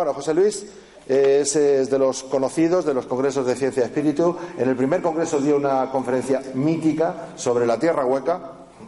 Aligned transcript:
bueno, 0.00 0.14
José 0.14 0.32
Luis 0.32 0.64
es, 1.06 1.56
es, 1.56 1.90
de 1.90 1.98
los 1.98 2.22
conocidos 2.22 2.86
de 2.86 2.94
los 2.94 3.04
congresos 3.04 3.44
de 3.44 3.54
ciencia 3.54 3.82
y 3.82 3.84
espíritu. 3.84 4.34
En 4.56 4.66
el 4.66 4.74
primer 4.74 5.02
congreso 5.02 5.40
dio 5.40 5.56
una 5.56 5.90
conferencia 5.90 6.42
mítica 6.54 7.28
sobre 7.36 7.66
la 7.66 7.78
Tierra 7.78 8.06
hueca, 8.06 8.40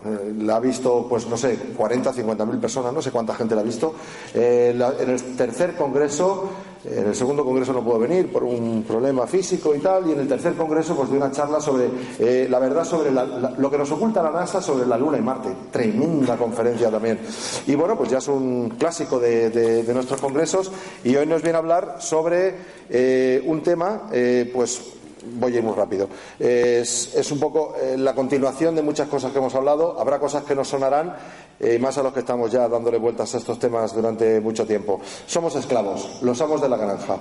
eh, 0.06 0.32
la 0.38 0.56
ha 0.56 0.60
visto, 0.60 1.06
pues 1.10 1.26
no 1.26 1.36
sé, 1.36 1.54
40, 1.76 2.14
50 2.14 2.46
mil 2.46 2.56
personas, 2.56 2.94
no 2.94 3.02
sé 3.02 3.10
cuánta 3.10 3.34
gente 3.34 3.54
la 3.54 3.60
ha 3.60 3.64
visto. 3.64 3.94
Eh, 4.32 4.74
en 5.00 5.10
el 5.10 5.36
tercer 5.36 5.76
congreso, 5.76 6.48
en 6.84 7.08
el 7.08 7.14
segundo 7.14 7.44
congreso 7.44 7.72
no 7.72 7.82
pudo 7.82 7.98
venir 8.00 8.30
por 8.30 8.44
un 8.44 8.84
problema 8.86 9.26
físico 9.26 9.74
y 9.74 9.78
tal, 9.78 10.08
y 10.08 10.12
en 10.12 10.20
el 10.20 10.28
tercer 10.28 10.54
congreso 10.54 10.96
pues 10.96 11.08
dio 11.08 11.18
una 11.18 11.30
charla 11.30 11.60
sobre 11.60 11.88
eh, 12.18 12.46
la 12.50 12.58
verdad 12.58 12.84
sobre 12.84 13.10
la, 13.10 13.24
lo 13.24 13.70
que 13.70 13.78
nos 13.78 13.90
oculta 13.92 14.22
la 14.22 14.30
NASA 14.30 14.60
sobre 14.60 14.86
la 14.86 14.96
Luna 14.96 15.18
y 15.18 15.22
Marte. 15.22 15.48
Tremenda 15.70 16.36
conferencia 16.36 16.90
también. 16.90 17.20
Y 17.66 17.74
bueno, 17.74 17.96
pues 17.96 18.10
ya 18.10 18.18
es 18.18 18.28
un 18.28 18.70
clásico 18.78 19.18
de, 19.18 19.84
nuestros 19.92 20.20
congresos 20.20 20.72
y 21.04 21.14
hoy 21.14 21.26
nos 21.26 21.42
viene 21.42 21.56
a 21.56 21.60
hablar 21.60 21.96
sobre 21.98 22.54
eh, 22.88 23.42
un 23.46 23.62
tema, 23.62 24.08
pues 24.52 25.01
voy 25.24 25.54
a 25.54 25.58
ir 25.58 25.62
muy 25.62 25.74
rápido. 25.74 26.08
Es, 26.38 27.14
es 27.14 27.30
un 27.30 27.40
poco 27.40 27.74
eh, 27.80 27.96
la 27.96 28.14
continuación 28.14 28.74
de 28.74 28.82
muchas 28.82 29.08
cosas 29.08 29.32
que 29.32 29.38
hemos 29.38 29.54
hablado. 29.54 30.00
Habrá 30.00 30.18
cosas 30.18 30.44
que 30.44 30.54
nos 30.54 30.68
sonarán, 30.68 31.14
eh, 31.60 31.78
más 31.78 31.96
a 31.98 32.02
los 32.02 32.12
que 32.12 32.20
estamos 32.20 32.50
ya 32.50 32.68
dándole 32.68 32.98
vueltas 32.98 33.34
a 33.34 33.38
estos 33.38 33.58
temas 33.58 33.94
durante 33.94 34.40
mucho 34.40 34.66
tiempo. 34.66 35.00
Somos 35.26 35.54
esclavos, 35.56 36.18
los 36.22 36.40
amos 36.40 36.60
de 36.60 36.68
la 36.68 36.76
granja. 36.76 37.16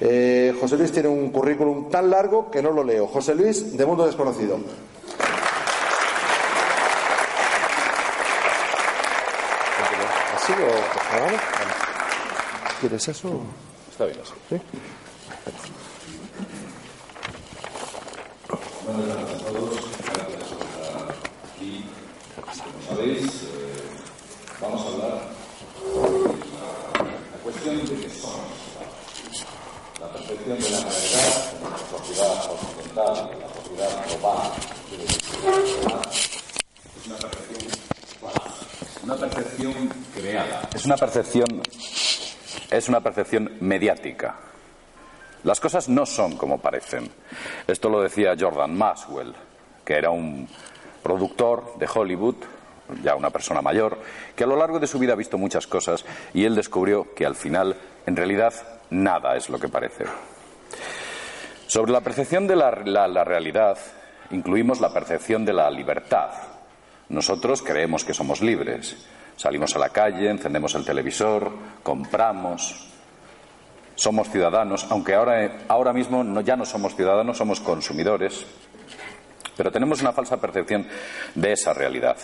Eh, 0.00 0.54
José 0.60 0.76
Luis 0.76 0.92
tiene 0.92 1.08
un 1.08 1.30
currículum 1.30 1.88
tan 1.88 2.10
largo 2.10 2.50
que 2.50 2.62
no 2.62 2.70
lo 2.70 2.84
leo. 2.84 3.06
José 3.06 3.34
Luis, 3.34 3.76
de 3.76 3.86
Mundo 3.86 4.06
Desconocido. 4.06 4.58
¿Así 10.36 10.52
o 10.52 11.16
ahora? 11.16 11.40
¿Quieres 12.80 13.08
eso? 13.08 13.40
Está 13.90 14.04
bien 14.04 14.18
así. 14.22 14.32
¿Sí? 14.50 14.60
Buenas 18.86 19.16
tardes 19.16 19.34
a 19.34 19.46
todos, 19.46 19.70
gracias 20.14 20.42
por 20.46 20.62
estar 20.62 21.16
aquí. 21.52 21.84
Como 22.36 22.78
sabéis, 22.88 23.42
vamos 24.60 24.80
a 24.80 24.86
hablar 24.86 25.14
de 25.82 26.38
la, 26.54 26.68
la, 27.02 27.38
cuestión 27.42 27.78
de 27.78 27.82
qué 27.84 28.10
somos, 28.10 28.46
la 30.00 30.12
percepción 30.12 30.58
de 30.58 30.70
la 30.70 30.78
realidad 30.78 31.30
en 31.52 31.70
la 31.70 31.78
sociedad 31.98 32.32
occidental, 32.48 33.30
en 33.32 33.40
la 33.40 33.48
sociedad 33.54 33.90
global, 34.06 34.52
es 36.94 37.06
una 37.06 37.16
percepción 37.18 37.72
una 39.02 39.16
percepción 39.16 39.74
creada, 40.14 40.68
es 40.72 40.84
una 40.84 40.96
percepción, 40.96 41.62
es 42.70 42.88
una 42.88 43.00
percepción 43.00 43.50
mediática. 43.60 44.36
Las 45.46 45.60
cosas 45.60 45.88
no 45.88 46.04
son 46.04 46.36
como 46.36 46.58
parecen. 46.58 47.08
Esto 47.68 47.88
lo 47.88 48.02
decía 48.02 48.34
Jordan 48.36 48.76
Maxwell, 48.76 49.32
que 49.84 49.94
era 49.94 50.10
un 50.10 50.48
productor 51.04 51.78
de 51.78 51.86
Hollywood, 51.86 52.34
ya 53.04 53.14
una 53.14 53.30
persona 53.30 53.62
mayor, 53.62 53.96
que 54.34 54.42
a 54.42 54.46
lo 54.48 54.56
largo 54.56 54.80
de 54.80 54.88
su 54.88 54.98
vida 54.98 55.12
ha 55.12 55.16
visto 55.16 55.38
muchas 55.38 55.68
cosas 55.68 56.04
y 56.34 56.44
él 56.44 56.56
descubrió 56.56 57.14
que 57.14 57.24
al 57.24 57.36
final, 57.36 57.76
en 58.06 58.16
realidad, 58.16 58.54
nada 58.90 59.36
es 59.36 59.48
lo 59.48 59.60
que 59.60 59.68
parece. 59.68 60.06
Sobre 61.68 61.92
la 61.92 62.00
percepción 62.00 62.48
de 62.48 62.56
la, 62.56 62.72
realidad, 63.22 63.78
incluimos 64.32 64.80
la 64.80 64.92
percepción 64.92 65.44
de 65.44 65.52
la 65.52 65.70
libertad. 65.70 66.30
Nosotros 67.08 67.62
creemos 67.62 68.04
que 68.04 68.14
somos 68.14 68.40
libres. 68.40 68.96
Salimos 69.36 69.76
a 69.76 69.78
la 69.78 69.90
calle, 69.90 70.28
encendemos 70.28 70.74
el 70.74 70.84
televisor, 70.84 71.52
compramos, 71.84 72.95
somos 73.96 74.30
ciudadanos, 74.30 74.86
aunque 74.90 75.14
ahora, 75.14 75.58
ahora 75.68 75.92
mismo 75.92 76.22
no, 76.22 76.42
ya 76.42 76.54
no 76.54 76.64
somos 76.64 76.94
ciudadanos, 76.94 77.38
somos 77.38 77.60
consumidores, 77.60 78.46
pero 79.56 79.72
tenemos 79.72 80.00
una 80.02 80.12
falsa 80.12 80.40
percepción 80.40 80.86
de 81.34 81.52
esa 81.52 81.72
realidad. 81.72 82.16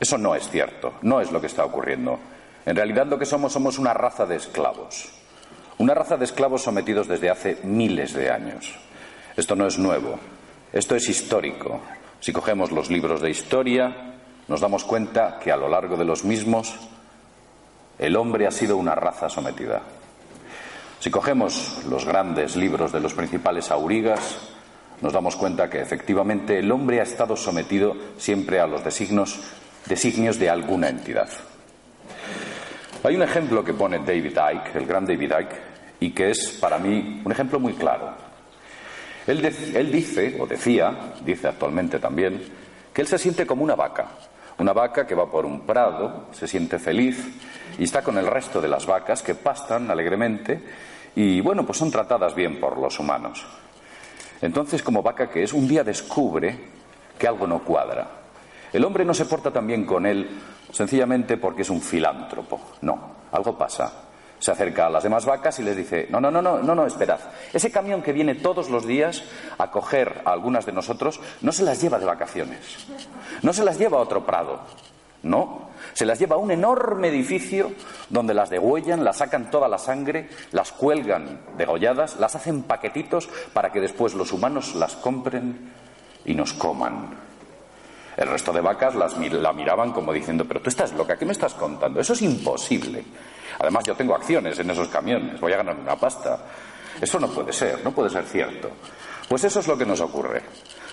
Eso 0.00 0.16
no 0.16 0.34
es 0.34 0.48
cierto, 0.48 0.94
no 1.02 1.20
es 1.20 1.30
lo 1.30 1.40
que 1.40 1.48
está 1.48 1.64
ocurriendo. 1.64 2.18
En 2.64 2.76
realidad 2.76 3.06
lo 3.06 3.18
que 3.18 3.26
somos 3.26 3.52
somos 3.52 3.78
una 3.78 3.92
raza 3.92 4.24
de 4.24 4.36
esclavos, 4.36 5.12
una 5.78 5.94
raza 5.94 6.16
de 6.16 6.24
esclavos 6.24 6.62
sometidos 6.62 7.08
desde 7.08 7.28
hace 7.28 7.58
miles 7.64 8.14
de 8.14 8.30
años. 8.30 8.74
Esto 9.36 9.56
no 9.56 9.66
es 9.66 9.78
nuevo, 9.78 10.18
esto 10.72 10.94
es 10.94 11.08
histórico. 11.08 11.80
Si 12.20 12.32
cogemos 12.32 12.70
los 12.70 12.88
libros 12.88 13.20
de 13.20 13.30
historia, 13.30 14.14
nos 14.46 14.60
damos 14.60 14.84
cuenta 14.84 15.38
que 15.42 15.50
a 15.50 15.56
lo 15.56 15.68
largo 15.68 15.96
de 15.96 16.04
los 16.04 16.24
mismos 16.24 16.74
el 17.98 18.16
hombre 18.16 18.46
ha 18.46 18.50
sido 18.50 18.76
una 18.76 18.94
raza 18.94 19.28
sometida. 19.28 19.82
Si 21.04 21.10
cogemos 21.10 21.82
los 21.90 22.06
grandes 22.06 22.56
libros 22.56 22.90
de 22.90 22.98
los 22.98 23.12
principales 23.12 23.70
aurigas, 23.70 24.38
nos 25.02 25.12
damos 25.12 25.36
cuenta 25.36 25.68
que 25.68 25.82
efectivamente 25.82 26.58
el 26.58 26.72
hombre 26.72 26.98
ha 26.98 27.02
estado 27.02 27.36
sometido 27.36 27.94
siempre 28.16 28.58
a 28.58 28.66
los 28.66 28.82
designios, 28.82 29.38
designios 29.84 30.38
de 30.38 30.48
alguna 30.48 30.88
entidad. 30.88 31.28
Hay 33.02 33.16
un 33.16 33.22
ejemplo 33.22 33.62
que 33.62 33.74
pone 33.74 33.98
David 33.98 34.32
Icke, 34.54 34.76
el 34.76 34.86
gran 34.86 35.04
David 35.04 35.30
Icke, 35.40 35.56
y 36.00 36.12
que 36.12 36.30
es 36.30 36.56
para 36.58 36.78
mí 36.78 37.20
un 37.22 37.30
ejemplo 37.30 37.60
muy 37.60 37.74
claro. 37.74 38.14
Él, 39.26 39.42
dice, 39.92 40.38
o 40.40 40.46
decía, 40.46 41.12
dice 41.22 41.48
actualmente 41.48 41.98
también, 41.98 42.42
que 42.94 43.02
él 43.02 43.08
se 43.08 43.18
siente 43.18 43.44
como 43.44 43.62
una 43.62 43.74
vaca, 43.74 44.06
una 44.56 44.72
vaca 44.72 45.06
que 45.06 45.14
va 45.14 45.30
por 45.30 45.44
un 45.44 45.66
prado, 45.66 46.28
se 46.32 46.48
siente 46.48 46.78
feliz 46.78 47.22
y 47.78 47.84
está 47.84 48.00
con 48.00 48.16
el 48.16 48.26
resto 48.26 48.58
de 48.58 48.68
las 48.68 48.86
vacas 48.86 49.22
que 49.22 49.34
pastan 49.34 49.90
alegremente 49.90 50.62
y 51.16 51.40
bueno, 51.40 51.64
pues 51.64 51.78
son 51.78 51.90
tratadas 51.90 52.34
bien 52.34 52.60
por 52.60 52.78
los 52.78 52.98
humanos. 52.98 53.44
Entonces, 54.40 54.82
como 54.82 55.02
vaca 55.02 55.30
que 55.30 55.42
es, 55.42 55.52
un 55.52 55.68
día 55.68 55.84
descubre 55.84 56.58
que 57.18 57.28
algo 57.28 57.46
no 57.46 57.60
cuadra. 57.60 58.08
El 58.72 58.84
hombre 58.84 59.04
no 59.04 59.14
se 59.14 59.24
porta 59.24 59.50
tan 59.50 59.66
bien 59.66 59.84
con 59.84 60.04
él 60.04 60.28
sencillamente 60.72 61.36
porque 61.36 61.62
es 61.62 61.70
un 61.70 61.80
filántropo. 61.80 62.60
No, 62.82 63.14
algo 63.30 63.56
pasa. 63.56 64.00
Se 64.38 64.50
acerca 64.50 64.86
a 64.86 64.90
las 64.90 65.04
demás 65.04 65.24
vacas 65.24 65.58
y 65.60 65.62
les 65.62 65.76
dice, 65.76 66.08
no, 66.10 66.20
no, 66.20 66.30
no, 66.30 66.42
no, 66.42 66.58
no, 66.58 66.74
no, 66.74 66.84
esperad. 66.84 67.20
Ese 67.52 67.70
camión 67.70 68.02
que 68.02 68.12
viene 68.12 68.34
todos 68.34 68.68
los 68.68 68.84
días 68.84 69.22
a 69.56 69.70
coger 69.70 70.22
a 70.24 70.32
algunas 70.32 70.66
de 70.66 70.72
nosotros, 70.72 71.20
no 71.40 71.52
se 71.52 71.62
las 71.62 71.80
lleva 71.80 71.98
de 71.98 72.04
vacaciones. 72.04 72.86
No 73.42 73.52
se 73.52 73.64
las 73.64 73.78
lleva 73.78 73.98
a 73.98 74.02
otro 74.02 74.26
prado. 74.26 74.60
No, 75.22 75.70
se 75.94 76.04
las 76.04 76.18
lleva 76.18 76.36
a 76.36 76.38
un 76.38 76.50
enorme 76.50 77.08
edificio 77.08 77.72
donde 78.10 78.34
las 78.34 78.50
degüellan, 78.50 79.04
las 79.04 79.18
sacan 79.18 79.50
toda 79.50 79.68
la 79.68 79.78
sangre, 79.78 80.28
las 80.52 80.72
cuelgan 80.72 81.40
degolladas, 81.56 82.18
las 82.18 82.34
hacen 82.34 82.64
paquetitos 82.64 83.28
para 83.52 83.70
que 83.72 83.80
después 83.80 84.14
los 84.14 84.32
humanos 84.32 84.74
las 84.74 84.96
compren 84.96 85.72
y 86.24 86.34
nos 86.34 86.52
coman. 86.52 87.14
El 88.16 88.28
resto 88.28 88.52
de 88.52 88.60
vacas 88.60 88.94
las, 88.94 89.16
la 89.16 89.52
miraban 89.52 89.92
como 89.92 90.12
diciendo, 90.12 90.44
pero 90.46 90.60
tú 90.60 90.68
estás 90.68 90.92
loca, 90.92 91.16
¿qué 91.16 91.24
me 91.24 91.32
estás 91.32 91.54
contando? 91.54 92.00
Eso 92.00 92.12
es 92.12 92.22
imposible. 92.22 93.04
Además, 93.58 93.84
yo 93.84 93.94
tengo 93.94 94.14
acciones 94.14 94.58
en 94.58 94.70
esos 94.70 94.88
camiones, 94.88 95.40
voy 95.40 95.52
a 95.52 95.58
ganar 95.58 95.76
una 95.76 95.96
pasta. 95.96 96.38
Eso 97.00 97.18
no 97.18 97.28
puede 97.28 97.52
ser, 97.52 97.82
no 97.84 97.92
puede 97.92 98.10
ser 98.10 98.24
cierto. 98.24 98.70
Pues 99.28 99.44
eso 99.44 99.60
es 99.60 99.66
lo 99.66 99.76
que 99.76 99.86
nos 99.86 100.00
ocurre. 100.00 100.42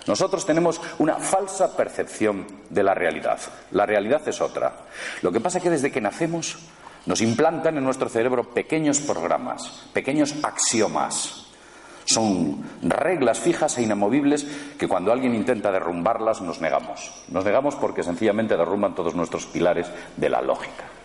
Nosotros 0.07 0.45
tenemos 0.45 0.81
una 0.99 1.15
falsa 1.15 1.75
percepción 1.75 2.47
de 2.69 2.83
la 2.83 2.93
realidad. 2.93 3.39
La 3.71 3.85
realidad 3.85 4.27
es 4.27 4.41
otra. 4.41 4.73
Lo 5.21 5.31
que 5.31 5.39
pasa 5.39 5.59
es 5.59 5.63
que 5.63 5.69
desde 5.69 5.91
que 5.91 6.01
nacemos 6.01 6.57
nos 7.05 7.21
implantan 7.21 7.77
en 7.77 7.83
nuestro 7.83 8.09
cerebro 8.09 8.43
pequeños 8.53 8.99
programas, 8.99 9.87
pequeños 9.93 10.35
axiomas. 10.43 11.47
Son 12.05 12.63
reglas 12.81 13.39
fijas 13.39 13.77
e 13.77 13.83
inamovibles 13.83 14.45
que 14.77 14.87
cuando 14.87 15.11
alguien 15.11 15.35
intenta 15.35 15.71
derrumbarlas 15.71 16.41
nos 16.41 16.59
negamos. 16.59 17.11
Nos 17.29 17.45
negamos 17.45 17.75
porque 17.75 18.03
sencillamente 18.03 18.57
derrumban 18.57 18.95
todos 18.95 19.15
nuestros 19.15 19.45
pilares 19.45 19.87
de 20.17 20.29
la 20.29 20.41
lógica. 20.41 21.00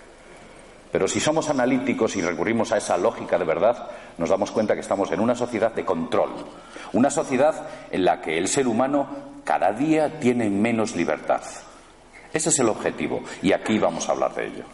Pero 0.93 1.09
si 1.09 1.21
somos 1.21 1.51
analíticos 1.51 2.17
y 2.17 2.23
recurrimos 2.23 2.73
a 2.73 2.79
esa 2.79 2.97
lógica 2.97 3.39
de 3.39 3.45
verdad, 3.45 3.89
nos 4.19 4.31
damos 4.31 4.51
cuenta 4.51 4.75
que 4.75 4.81
estamos 4.81 5.11
en 5.13 5.21
una 5.21 5.35
sociedad 5.35 5.73
de 5.73 5.85
control, 5.85 6.31
una 6.93 7.11
sociedad 7.11 7.69
en 7.91 8.05
la 8.05 8.21
que 8.21 8.39
el 8.39 8.49
ser 8.49 8.67
humano 8.67 9.07
cada 9.45 9.73
día 9.73 10.19
tiene 10.19 10.49
menos 10.49 10.97
libertad. 10.97 11.43
Ese 12.33 12.49
es 12.51 12.59
el 12.59 12.69
objetivo 12.69 13.23
y 13.43 13.53
aquí 13.53 13.79
vamos 13.79 14.09
a 14.09 14.13
hablar 14.13 14.35
de 14.35 14.47
ello. 14.47 14.65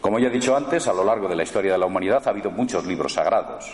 Como 0.00 0.18
ya 0.18 0.28
he 0.28 0.30
dicho 0.30 0.56
antes, 0.56 0.86
a 0.86 0.92
lo 0.92 1.04
largo 1.04 1.28
de 1.28 1.36
la 1.36 1.42
historia 1.42 1.72
de 1.72 1.78
la 1.78 1.86
humanidad 1.86 2.22
ha 2.26 2.30
habido 2.30 2.50
muchos 2.50 2.84
libros 2.86 3.14
sagrados. 3.14 3.70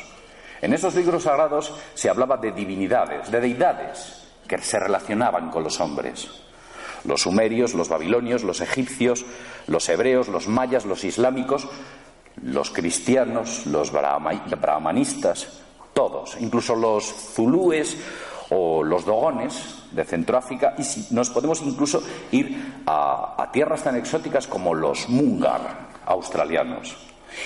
En 0.62 0.72
esos 0.72 0.94
libros 0.94 1.24
sagrados 1.24 1.74
se 1.94 2.08
hablaba 2.08 2.38
de 2.38 2.52
divinidades, 2.52 3.30
de 3.30 3.40
deidades 3.40 4.24
que 4.48 4.58
se 4.58 4.78
relacionaban 4.78 5.50
con 5.50 5.62
los 5.62 5.78
hombres. 5.80 6.43
Los 7.04 7.22
sumerios, 7.22 7.74
los 7.74 7.88
babilonios, 7.88 8.44
los 8.44 8.60
egipcios, 8.60 9.24
los 9.66 9.88
hebreos, 9.88 10.28
los 10.28 10.48
mayas, 10.48 10.84
los 10.86 11.04
islámicos, 11.04 11.68
los 12.42 12.70
cristianos, 12.70 13.66
los 13.66 13.92
brahmanistas, 13.92 15.48
todos, 15.92 16.36
incluso 16.40 16.74
los 16.74 17.04
zulúes 17.04 17.96
o 18.50 18.82
los 18.82 19.04
dogones 19.04 19.76
de 19.92 20.04
Centroáfrica, 20.04 20.74
y 20.76 20.82
si 20.82 21.14
nos 21.14 21.30
podemos 21.30 21.62
incluso 21.62 22.02
ir 22.32 22.82
a, 22.86 23.36
a, 23.38 23.50
tierras 23.50 23.82
tan 23.82 23.96
exóticas 23.96 24.46
como 24.46 24.74
los 24.74 25.08
mungar 25.08 25.88
australianos. 26.04 26.96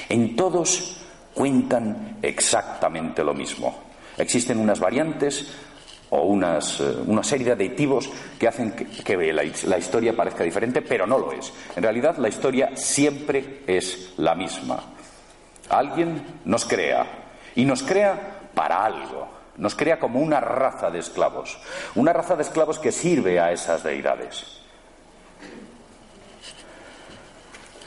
En 0.08 0.34
todos 0.34 1.02
cuentan 1.34 2.18
exactamente 2.22 3.22
lo 3.22 3.34
mismo. 3.34 3.78
Existen 4.16 4.58
unas 4.58 4.80
variantes 4.80 5.46
o 6.10 6.22
unas, 6.22 6.80
eh, 6.80 6.96
una 7.06 7.22
serie 7.22 7.46
de 7.46 7.52
aditivos 7.52 8.10
que 8.38 8.48
hacen 8.48 8.72
que, 8.72 9.32
la, 9.32 9.42
la, 9.42 9.78
historia 9.78 10.16
parezca 10.16 10.44
diferente, 10.44 10.82
pero 10.82 11.06
no 11.06 11.18
lo 11.18 11.32
es. 11.32 11.52
En 11.76 11.82
realidad 11.82 12.16
la 12.18 12.28
historia 12.28 12.76
siempre 12.76 13.62
es 13.66 14.14
la 14.16 14.34
misma. 14.34 14.82
Alguien 15.68 16.40
nos 16.44 16.64
crea 16.64 17.06
y 17.54 17.64
nos 17.64 17.82
crea 17.82 18.50
para 18.54 18.84
algo. 18.84 19.28
Nos 19.56 19.74
crea 19.74 19.98
como 19.98 20.20
una 20.20 20.40
raza 20.40 20.88
de 20.88 21.00
esclavos, 21.00 21.58
una 21.96 22.12
raza 22.12 22.36
de 22.36 22.42
esclavos 22.42 22.78
que 22.78 22.92
sirve 22.92 23.40
a 23.40 23.50
esas 23.50 23.82
deidades. 23.82 24.58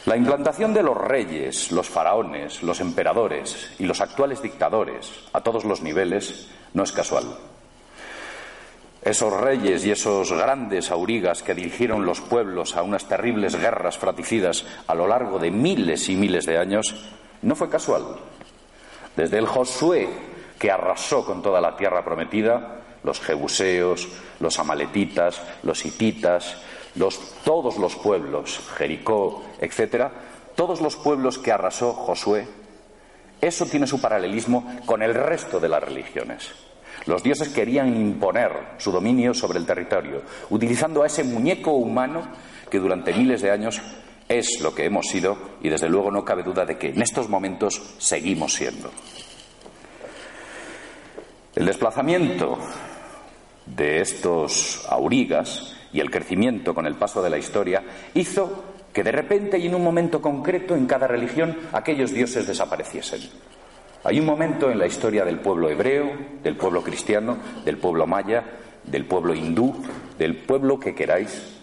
La 0.05 0.17
implantación 0.17 0.73
de 0.73 0.83
los 0.83 0.97
reyes, 0.97 1.71
los 1.71 1.87
faraones, 1.87 2.63
los 2.63 2.81
emperadores 2.81 3.71
y 3.79 3.85
los 3.85 4.01
actuales 4.01 4.41
dictadores 4.41 5.11
a 5.31 5.41
todos 5.41 5.63
los 5.63 5.81
niveles 5.81 6.49
no 6.73 6.83
es 6.83 6.91
casual. 6.91 7.37
Esos 9.03 9.33
reyes 9.33 9.83
y 9.83 9.91
esos 9.91 10.31
grandes 10.31 10.91
aurigas 10.91 11.41
que 11.41 11.55
dirigieron 11.55 12.05
los 12.05 12.21
pueblos 12.21 12.75
a 12.75 12.83
unas 12.83 13.07
terribles 13.07 13.55
guerras 13.55 13.97
fratricidas 13.97 14.63
a 14.85 14.93
lo 14.93 15.07
largo 15.07 15.39
de 15.39 15.49
miles 15.49 16.07
y 16.09 16.15
miles 16.15 16.45
de 16.45 16.59
años, 16.59 17.09
no 17.41 17.55
fue 17.55 17.67
casual. 17.67 18.17
Desde 19.15 19.39
el 19.39 19.47
Josué, 19.47 20.07
que 20.59 20.69
arrasó 20.69 21.25
con 21.25 21.41
toda 21.41 21.59
la 21.59 21.75
tierra 21.75 22.05
prometida, 22.05 22.81
los 23.03 23.19
jebuseos, 23.19 24.07
los 24.39 24.59
amaletitas, 24.59 25.41
los 25.63 25.83
hititas, 25.83 26.57
todos 27.43 27.77
los 27.77 27.95
pueblos, 27.95 28.59
Jericó, 28.77 29.43
etcétera, 29.59 30.11
todos 30.55 30.79
los 30.79 30.95
pueblos 30.95 31.39
que 31.39 31.51
arrasó 31.51 31.93
Josué, 31.93 32.47
eso 33.41 33.65
tiene 33.65 33.87
su 33.87 33.99
paralelismo 33.99 34.77
con 34.85 35.01
el 35.01 35.15
resto 35.15 35.59
de 35.59 35.69
las 35.69 35.81
religiones. 35.81 36.51
Los 37.05 37.23
dioses 37.23 37.49
querían 37.49 37.95
imponer 37.95 38.51
su 38.77 38.91
dominio 38.91 39.33
sobre 39.33 39.59
el 39.59 39.65
territorio, 39.65 40.21
utilizando 40.49 41.03
a 41.03 41.07
ese 41.07 41.23
muñeco 41.23 41.71
humano 41.71 42.21
que 42.69 42.79
durante 42.79 43.13
miles 43.13 43.41
de 43.41 43.51
años 43.51 43.81
es 44.29 44.61
lo 44.61 44.73
que 44.73 44.85
hemos 44.85 45.07
sido 45.07 45.37
y 45.61 45.69
desde 45.69 45.89
luego 45.89 46.11
no 46.11 46.23
cabe 46.23 46.43
duda 46.43 46.65
de 46.65 46.77
que 46.77 46.89
en 46.89 47.01
estos 47.01 47.27
momentos 47.27 47.81
seguimos 47.97 48.53
siendo. 48.53 48.91
El 51.55 51.65
desplazamiento 51.65 52.57
de 53.65 53.99
estos 53.99 54.85
aurigas 54.89 55.75
y 55.91 55.99
el 55.99 56.09
crecimiento 56.09 56.73
con 56.73 56.85
el 56.85 56.95
paso 56.95 57.21
de 57.21 57.29
la 57.29 57.37
historia 57.37 57.83
hizo 58.13 58.63
que 58.93 59.03
de 59.03 59.11
repente 59.11 59.57
y 59.57 59.67
en 59.67 59.75
un 59.75 59.83
momento 59.83 60.21
concreto 60.21 60.75
en 60.75 60.85
cada 60.85 61.07
religión 61.07 61.57
aquellos 61.73 62.13
dioses 62.13 62.47
desapareciesen. 62.47 63.21
Hay 64.03 64.19
un 64.19 64.25
momento 64.25 64.71
en 64.71 64.79
la 64.79 64.87
historia 64.87 65.23
del 65.23 65.39
pueblo 65.39 65.69
hebreo, 65.69 66.11
del 66.41 66.57
pueblo 66.57 66.81
cristiano, 66.81 67.37
del 67.63 67.77
pueblo 67.77 68.07
maya, 68.07 68.43
del 68.83 69.05
pueblo 69.05 69.35
hindú, 69.35 69.75
del 70.17 70.37
pueblo 70.37 70.79
que 70.79 70.95
queráis, 70.95 71.59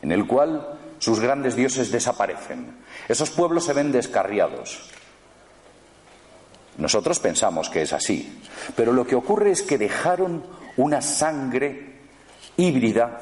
en 0.00 0.12
el 0.12 0.26
cual 0.26 0.78
sus 0.98 1.18
grandes 1.18 1.56
dioses 1.56 1.90
desaparecen. 1.90 2.76
Esos 3.08 3.30
pueblos 3.30 3.64
se 3.64 3.72
ven 3.72 3.90
descarriados. 3.90 4.88
Nosotros 6.78 7.18
pensamos 7.18 7.68
que 7.68 7.82
es 7.82 7.92
así, 7.92 8.40
pero 8.76 8.92
lo 8.92 9.04
que 9.04 9.16
ocurre 9.16 9.50
es 9.50 9.62
que 9.62 9.76
dejaron 9.76 10.44
una 10.76 11.02
sangre 11.02 11.98
híbrida 12.56 13.20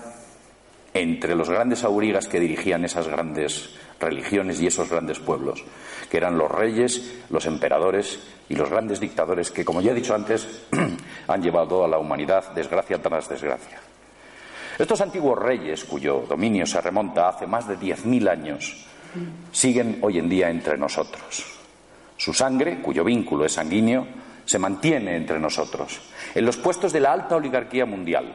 entre 0.93 1.35
los 1.35 1.49
grandes 1.49 1.85
aurigas 1.85 2.29
que 2.29 2.41
dirigían 2.41 2.85
esas 2.85 3.09
grandes 3.09 3.71
religiones 3.99 4.61
y 4.61 4.67
esos 4.67 4.91
grandes 4.91 5.19
pueblos, 5.19 5.65
que 6.11 6.19
eran 6.19 6.37
los 6.39 6.51
reyes, 6.51 7.15
los 7.31 7.47
emperadores 7.47 8.21
y 8.49 8.55
los 8.55 8.71
grandes 8.71 9.01
dictadores 9.01 9.51
que, 9.51 9.65
como 9.65 9.81
ya 9.81 9.93
he 9.93 9.95
dicho 9.95 10.15
antes, 10.15 10.67
han 11.29 11.43
llevado 11.43 11.85
a 11.85 11.89
la 11.89 11.99
humanidad 11.99 12.53
desgracia 12.53 13.01
tras 13.01 13.29
desgracia. 13.29 13.81
Estos 14.79 15.01
antiguos 15.01 15.39
reyes, 15.39 15.85
cuyo 15.85 16.25
dominio 16.29 16.65
se 16.65 16.81
remonta 16.81 17.29
hace 17.29 17.47
más 17.47 17.67
de 17.67 17.77
10.000 17.79 18.31
años, 18.31 18.87
siguen 19.51 19.99
hoy 20.03 20.19
en 20.19 20.29
día 20.29 20.51
entre 20.51 20.79
nosotros. 20.79 21.45
Su 22.17 22.33
sangre, 22.33 22.81
cuyo 22.81 23.05
vínculo 23.05 23.45
es 23.45 23.53
sanguíneo, 23.53 24.07
se 24.45 24.59
mantiene 24.59 25.17
entre 25.17 25.39
nosotros, 25.39 26.01
en 26.35 26.45
los 26.47 26.57
puestos 26.57 26.93
de 26.93 27.01
la 27.01 27.13
alta 27.13 27.37
oligarquía 27.37 27.87
mundial, 27.87 28.35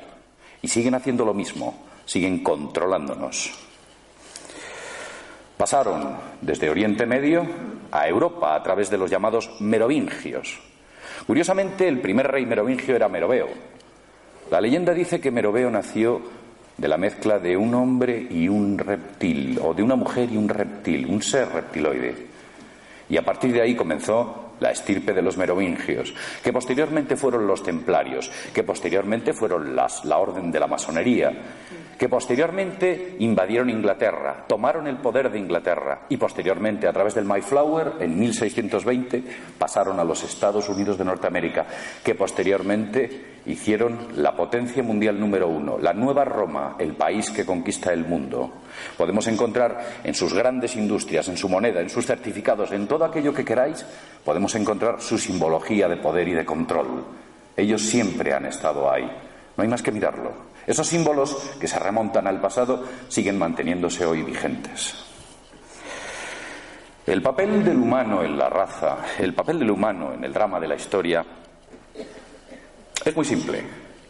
y 0.62 0.68
siguen 0.68 0.96
haciendo 0.96 1.26
lo 1.26 1.34
mismo, 1.34 1.86
siguen 2.06 2.44
controlándonos. 2.44 3.52
Pasaron 5.58 6.18
desde 6.42 6.70
Oriente 6.70 7.06
Medio 7.06 7.46
a 7.92 8.08
Europa 8.08 8.56
a 8.56 8.64
través 8.64 8.90
de 8.90 8.98
los 8.98 9.10
llamados 9.10 9.50
merovingios. 9.60 10.60
Curiosamente, 11.28 11.88
el 11.88 12.00
primer 12.00 12.28
rey 12.30 12.46
merovingio 12.46 12.96
era 12.96 13.08
Meroveo. 13.08 13.48
La 14.50 14.60
leyenda 14.60 14.94
dice 14.94 15.22
que 15.22 15.32
Meroveo 15.32 15.70
nació 15.70 16.22
de 16.78 16.88
la 16.88 16.98
mezcla 16.98 17.40
de 17.40 17.56
un 17.56 17.74
hombre 17.76 18.28
y 18.30 18.48
un 18.48 18.78
reptil, 18.78 19.60
o 19.62 19.74
de 19.74 19.84
una 19.84 19.96
mujer 19.96 20.32
y 20.32 20.38
un 20.38 20.50
reptil, 20.50 21.06
un 21.06 21.22
ser 21.22 21.50
reptiloide. 21.50 22.16
Y 23.10 23.18
a 23.18 23.22
partir 23.22 23.54
de 23.54 23.62
ahí 23.62 23.76
comenzó 23.76 24.54
la 24.60 24.72
estirpe 24.72 25.14
de 25.14 25.22
los 25.22 25.38
merovingios, 25.38 26.14
que 26.44 26.54
posteriormente 26.54 27.16
fueron 27.16 27.46
los 27.46 27.62
templarios, 27.62 28.32
que 28.54 28.64
posteriormente 28.64 29.34
fueron 29.34 29.76
las, 29.76 30.04
la 30.06 30.18
orden 30.18 30.52
de 30.52 30.60
la 30.60 30.68
masonería, 30.68 31.32
que 31.98 32.10
posteriormente 32.10 33.16
invadieron 33.20 33.70
Inglaterra, 33.70 34.46
tomaron 34.48 34.88
el 34.88 34.98
poder 34.98 35.32
de 35.32 35.40
Inglaterra 35.40 36.02
y 36.10 36.18
posteriormente, 36.18 36.88
a 36.88 36.94
través 36.94 37.16
del 37.16 37.26
Mayflower, 37.26 37.94
en 38.00 38.20
1620, 38.20 39.24
pasaron 39.58 40.00
a 40.00 40.04
los 40.04 40.24
Estados 40.24 40.68
Unidos 40.70 40.98
de 40.98 41.06
Norteamérica, 41.06 41.66
que 42.04 42.16
posteriormente 42.16 43.34
hicieron 43.46 44.08
la 44.16 44.36
potencia 44.36 44.84
mundial 44.84 45.20
número 45.20 45.48
uno, 45.48 45.78
la 45.78 45.94
nueva 45.94 46.24
Roma, 46.24 46.76
el 46.80 46.94
país 46.94 47.30
que 47.30 47.46
conquista 47.46 47.92
el 47.92 48.06
mundo. 48.06 48.52
Podemos 48.98 49.28
encontrar 49.28 50.02
en 50.04 50.14
sus 50.14 50.34
grandes 50.34 50.76
industrias, 50.76 51.28
en 51.28 51.38
su 51.38 51.50
moneda, 51.50 51.82
en 51.82 51.90
sus 51.90 52.06
certificados, 52.06 52.72
en 52.72 52.88
todo 52.88 53.06
aquello 53.06 53.34
que 53.34 53.46
queráis, 53.46 53.86
podemos 54.24 54.56
encontrar 54.56 55.02
su 55.02 55.18
simbología 55.18 55.88
de 55.88 55.98
poder 55.98 56.28
y 56.28 56.34
de 56.34 56.46
control. 56.46 57.04
Ellos 57.56 57.82
siempre 57.82 58.34
han 58.34 58.46
estado 58.46 58.92
ahí. 58.92 59.06
No 59.56 59.62
hay 59.62 59.68
más 59.68 59.84
que 59.84 59.92
mirarlo. 59.92 60.53
Esos 60.66 60.88
símbolos 60.88 61.36
que 61.60 61.68
se 61.68 61.80
remontan 61.80 62.28
al 62.28 62.40
pasado 62.40 62.84
siguen 63.10 63.38
manteniéndose 63.38 64.06
hoy 64.06 64.24
vigentes. 64.24 64.96
El 67.06 67.22
papel 67.22 67.66
del 67.66 67.78
humano 67.78 68.24
en 68.24 68.38
la 68.38 68.48
raza, 68.48 69.00
el 69.20 69.34
papel 69.34 69.60
del 69.60 69.72
humano 69.72 70.14
en 70.14 70.24
el 70.24 70.32
drama 70.32 70.60
de 70.60 70.68
la 70.70 70.76
historia, 70.76 71.26
es 73.04 73.16
muy 73.16 73.26
simple. 73.26 73.62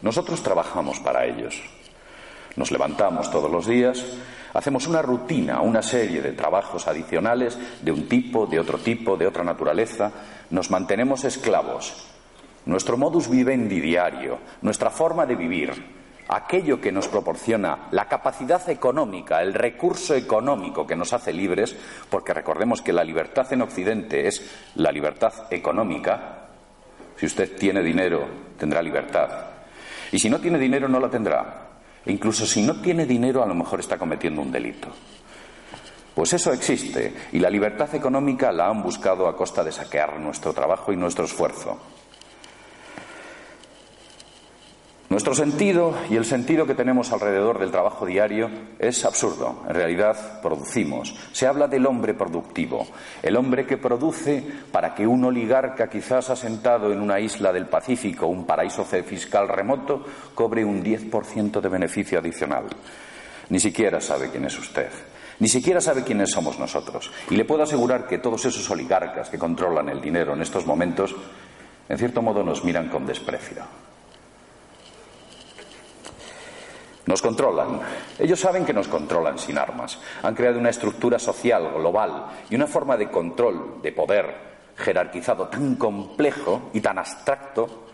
Nosotros 0.02 0.42
trabajamos 0.42 1.00
para 1.00 1.26
ellos. 1.26 1.60
Nos 2.54 2.70
levantamos 2.70 3.32
todos 3.32 3.50
los 3.50 3.66
días, 3.66 4.04
hacemos 4.52 4.86
una 4.86 5.02
rutina, 5.02 5.60
una 5.60 5.82
serie 5.82 6.22
de 6.22 6.32
trabajos 6.32 6.86
adicionales 6.86 7.58
de 7.82 7.90
un 7.90 8.08
tipo, 8.08 8.46
de 8.46 8.60
otro 8.60 8.78
tipo, 8.78 9.16
de 9.16 9.26
otra 9.26 9.42
naturaleza, 9.42 10.12
nos 10.50 10.70
mantenemos 10.70 11.24
esclavos. 11.24 12.06
Nuestro 12.66 12.96
modus 12.96 13.28
vivendi 13.28 13.80
diario, 13.80 14.38
nuestra 14.62 14.90
forma 14.90 15.26
de 15.26 15.34
vivir, 15.34 16.03
aquello 16.28 16.80
que 16.80 16.92
nos 16.92 17.08
proporciona 17.08 17.88
la 17.90 18.06
capacidad 18.06 18.68
económica, 18.68 19.42
el 19.42 19.54
recurso 19.54 20.14
económico 20.14 20.86
que 20.86 20.96
nos 20.96 21.12
hace 21.12 21.32
libres, 21.32 21.76
porque 22.08 22.34
recordemos 22.34 22.82
que 22.82 22.92
la 22.92 23.04
libertad 23.04 23.52
en 23.52 23.62
Occidente 23.62 24.26
es 24.26 24.50
la 24.76 24.90
libertad 24.90 25.32
económica. 25.50 26.48
Si 27.16 27.26
usted 27.26 27.56
tiene 27.56 27.82
dinero, 27.82 28.26
tendrá 28.58 28.82
libertad. 28.82 29.28
Y 30.12 30.18
si 30.18 30.30
no 30.30 30.40
tiene 30.40 30.58
dinero, 30.58 30.88
no 30.88 31.00
la 31.00 31.10
tendrá. 31.10 31.68
E 32.04 32.12
incluso 32.12 32.46
si 32.46 32.62
no 32.62 32.80
tiene 32.80 33.06
dinero, 33.06 33.42
a 33.42 33.46
lo 33.46 33.54
mejor 33.54 33.80
está 33.80 33.98
cometiendo 33.98 34.42
un 34.42 34.52
delito. 34.52 34.88
Pues 36.14 36.32
eso 36.32 36.52
existe, 36.52 37.12
y 37.32 37.40
la 37.40 37.50
libertad 37.50 37.92
económica 37.94 38.52
la 38.52 38.68
han 38.68 38.82
buscado 38.82 39.26
a 39.26 39.36
costa 39.36 39.64
de 39.64 39.72
saquear 39.72 40.20
nuestro 40.20 40.52
trabajo 40.52 40.92
y 40.92 40.96
nuestro 40.96 41.24
esfuerzo. 41.24 41.80
Nuestro 45.14 45.32
sentido 45.32 45.94
y 46.10 46.16
el 46.16 46.24
sentido 46.24 46.66
que 46.66 46.74
tenemos 46.74 47.12
alrededor 47.12 47.60
del 47.60 47.70
trabajo 47.70 48.04
diario 48.04 48.50
es 48.80 49.04
absurdo. 49.04 49.62
En 49.68 49.72
realidad 49.76 50.40
producimos. 50.42 51.14
Se 51.30 51.46
habla 51.46 51.68
del 51.68 51.86
hombre 51.86 52.14
productivo, 52.14 52.84
el 53.22 53.36
hombre 53.36 53.64
que 53.64 53.76
produce 53.76 54.44
para 54.72 54.92
que 54.92 55.06
un 55.06 55.22
oligarca 55.22 55.88
quizás 55.88 56.30
asentado 56.30 56.92
en 56.92 57.00
una 57.00 57.20
isla 57.20 57.52
del 57.52 57.66
Pacífico, 57.66 58.26
un 58.26 58.44
paraíso 58.44 58.84
fiscal 58.84 59.46
remoto, 59.46 60.04
cobre 60.34 60.64
un 60.64 60.82
10% 60.82 61.60
de 61.60 61.68
beneficio 61.68 62.18
adicional. 62.18 62.64
Ni 63.50 63.60
siquiera 63.60 64.00
sabe 64.00 64.30
quién 64.32 64.46
es 64.46 64.58
usted. 64.58 64.90
Ni 65.38 65.46
siquiera 65.46 65.80
sabe 65.80 66.02
quiénes 66.02 66.32
somos 66.32 66.58
nosotros. 66.58 67.12
Y 67.30 67.36
le 67.36 67.44
puedo 67.44 67.62
asegurar 67.62 68.08
que 68.08 68.18
todos 68.18 68.44
esos 68.46 68.68
oligarcas 68.68 69.30
que 69.30 69.38
controlan 69.38 69.90
el 69.90 70.00
dinero 70.00 70.34
en 70.34 70.42
estos 70.42 70.66
momentos, 70.66 71.14
en 71.88 71.98
cierto 71.98 72.20
modo 72.20 72.42
nos 72.42 72.64
miran 72.64 72.88
con 72.88 73.06
desprecio. 73.06 73.62
Nos 77.06 77.20
controlan. 77.20 77.80
Ellos 78.18 78.40
saben 78.40 78.64
que 78.64 78.72
nos 78.72 78.88
controlan 78.88 79.38
sin 79.38 79.58
armas. 79.58 79.98
Han 80.22 80.34
creado 80.34 80.58
una 80.58 80.70
estructura 80.70 81.18
social 81.18 81.72
global 81.74 82.26
y 82.48 82.54
una 82.54 82.66
forma 82.66 82.96
de 82.96 83.10
control, 83.10 83.82
de 83.82 83.92
poder 83.92 84.54
jerarquizado 84.76 85.48
tan 85.48 85.76
complejo 85.76 86.70
y 86.72 86.80
tan 86.80 86.98
abstracto 86.98 87.84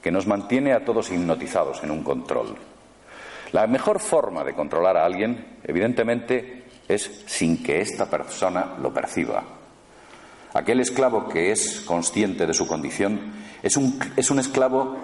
que 0.00 0.10
nos 0.10 0.26
mantiene 0.26 0.72
a 0.72 0.84
todos 0.84 1.10
hipnotizados 1.10 1.82
en 1.82 1.90
un 1.90 2.04
control. 2.04 2.56
La 3.52 3.66
mejor 3.66 4.00
forma 4.00 4.44
de 4.44 4.54
controlar 4.54 4.96
a 4.96 5.04
alguien, 5.04 5.58
evidentemente, 5.64 6.64
es 6.88 7.24
sin 7.26 7.62
que 7.62 7.80
esta 7.80 8.08
persona 8.08 8.74
lo 8.80 8.92
perciba. 8.92 9.42
Aquel 10.54 10.80
esclavo 10.80 11.28
que 11.28 11.50
es 11.52 11.80
consciente 11.80 12.46
de 12.46 12.54
su 12.54 12.66
condición 12.66 13.20
es 13.62 13.76
un, 13.76 13.98
es 14.16 14.30
un 14.30 14.38
esclavo 14.38 14.96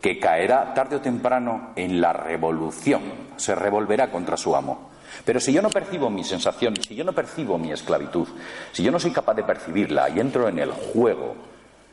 que 0.00 0.18
caerá 0.18 0.74
tarde 0.74 0.96
o 0.96 1.00
temprano 1.00 1.72
en 1.76 2.00
la 2.00 2.12
revolución, 2.12 3.02
se 3.36 3.54
revolverá 3.54 4.10
contra 4.10 4.36
su 4.36 4.54
amo. 4.54 4.90
Pero 5.24 5.40
si 5.40 5.52
yo 5.52 5.62
no 5.62 5.70
percibo 5.70 6.10
mi 6.10 6.24
sensación, 6.24 6.74
si 6.76 6.94
yo 6.94 7.04
no 7.04 7.12
percibo 7.12 7.58
mi 7.58 7.72
esclavitud, 7.72 8.28
si 8.72 8.82
yo 8.82 8.90
no 8.90 8.98
soy 8.98 9.10
capaz 9.10 9.34
de 9.34 9.44
percibirla 9.44 10.08
y 10.10 10.20
entro 10.20 10.48
en 10.48 10.58
el 10.58 10.70
juego, 10.70 11.34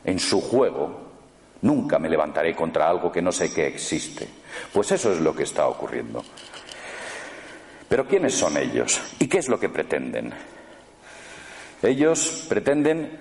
en 0.03 0.19
su 0.19 0.41
juego, 0.41 1.01
nunca 1.61 1.97
me 1.99 2.09
levantaré 2.09 2.55
contra 2.55 2.89
algo 2.89 3.11
que 3.11 3.21
no 3.21 3.31
sé 3.31 3.53
que 3.53 3.67
existe. 3.67 4.27
Pues 4.71 4.91
eso 4.91 5.11
es 5.11 5.21
lo 5.21 5.35
que 5.35 5.43
está 5.43 5.67
ocurriendo. 5.67 6.23
Pero 7.87 8.05
¿quiénes 8.07 8.33
son 8.33 8.57
ellos? 8.57 9.01
¿Y 9.19 9.27
qué 9.27 9.37
es 9.39 9.47
lo 9.47 9.59
que 9.59 9.69
pretenden? 9.69 10.33
Ellos 11.81 12.45
pretenden 12.49 13.19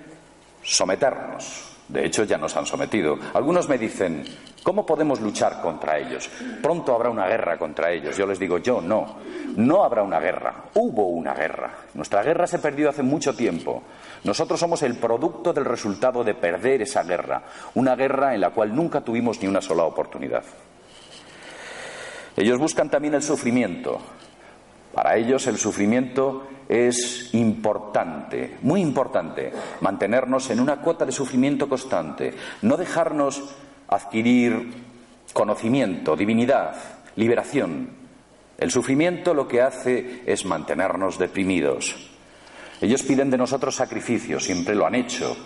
someternos, 0.63 1.77
de 1.89 2.07
hecho, 2.07 2.25
ya 2.25 2.39
nos 2.39 2.57
han 2.57 2.65
sometido. 2.65 3.19
Algunos 3.35 3.69
me 3.69 3.77
dicen, 3.77 4.25
¿cómo 4.63 4.87
podemos 4.87 5.21
luchar 5.21 5.61
contra 5.61 5.99
ellos? 5.99 6.29
Pronto 6.63 6.95
habrá 6.95 7.11
una 7.11 7.27
guerra 7.27 7.59
contra 7.59 7.91
ellos. 7.91 8.17
Yo 8.17 8.27
les 8.27 8.39
digo, 8.39 8.59
yo 8.59 8.81
no. 8.81 9.17
No 9.57 9.85
habrá 9.85 10.03
una 10.03 10.21
guerra. 10.21 10.65
Hubo 10.75 11.09
una 11.09 11.35
guerra. 11.35 11.71
Nuestra 11.95 12.23
guerra 12.23 12.47
se 12.47 12.59
perdió 12.59 12.89
hace 12.89 13.03
mucho 13.03 13.35
tiempo. 13.35 13.83
Nosotros 14.25 14.59
somos 14.59 14.83
el 14.83 14.97
producto 14.97 15.53
del 15.53 15.65
resultado 15.65 16.25
de 16.25 16.35
perder 16.35 16.83
esa 16.83 17.03
guerra. 17.03 17.43
Una 17.75 17.97
guerra 17.97 18.35
en 18.35 18.41
la 18.41 18.51
cual 18.51 18.75
nunca 18.75 19.01
tuvimos 19.01 19.41
ni 19.41 19.49
una 19.49 19.61
sola 19.61 19.85
oportunidad. 19.85 20.45
Ellos 22.37 22.59
buscan 22.59 22.89
también 22.89 23.15
el 23.15 23.23
sufrimiento. 23.23 23.99
Para 24.95 25.17
ellos 25.17 25.47
el 25.47 25.57
sufrimiento 25.57 26.47
es 26.69 27.33
importante, 27.35 28.59
muy 28.63 28.81
importante, 28.81 29.53
mantenernos 29.81 30.51
en 30.51 30.61
una 30.61 30.77
cuota 30.77 31.05
de 31.05 31.13
sufrimiento 31.13 31.69
constante, 31.69 32.35
no 32.63 32.77
dejarnos 32.77 33.43
adquirir 33.95 34.73
conocimiento, 35.33 36.17
divinidad, 36.17 36.75
liberación. 37.17 37.91
El 38.59 38.71
sufrimiento 38.71 39.35
lo 39.35 39.49
que 39.49 39.63
hace 39.63 40.23
es 40.27 40.45
mantenernos 40.45 41.19
deprimidos. 41.19 42.11
Ellos 42.81 43.03
piden 43.03 43.31
de 43.31 43.39
nosotros 43.39 43.75
sacrificios, 43.75 44.45
siempre 44.45 44.75
lo 44.75 44.87
han 44.87 44.95
hecho. 44.95 45.37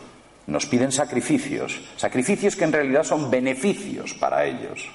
Nos 0.47 0.67
piden 0.67 0.93
sacrificios, 0.93 1.81
sacrificios 1.97 2.57
que 2.57 2.65
en 2.65 2.73
realidad 2.73 3.05
son 3.05 3.31
beneficios 3.31 4.15
para 4.15 4.45
ellos. 4.45 4.89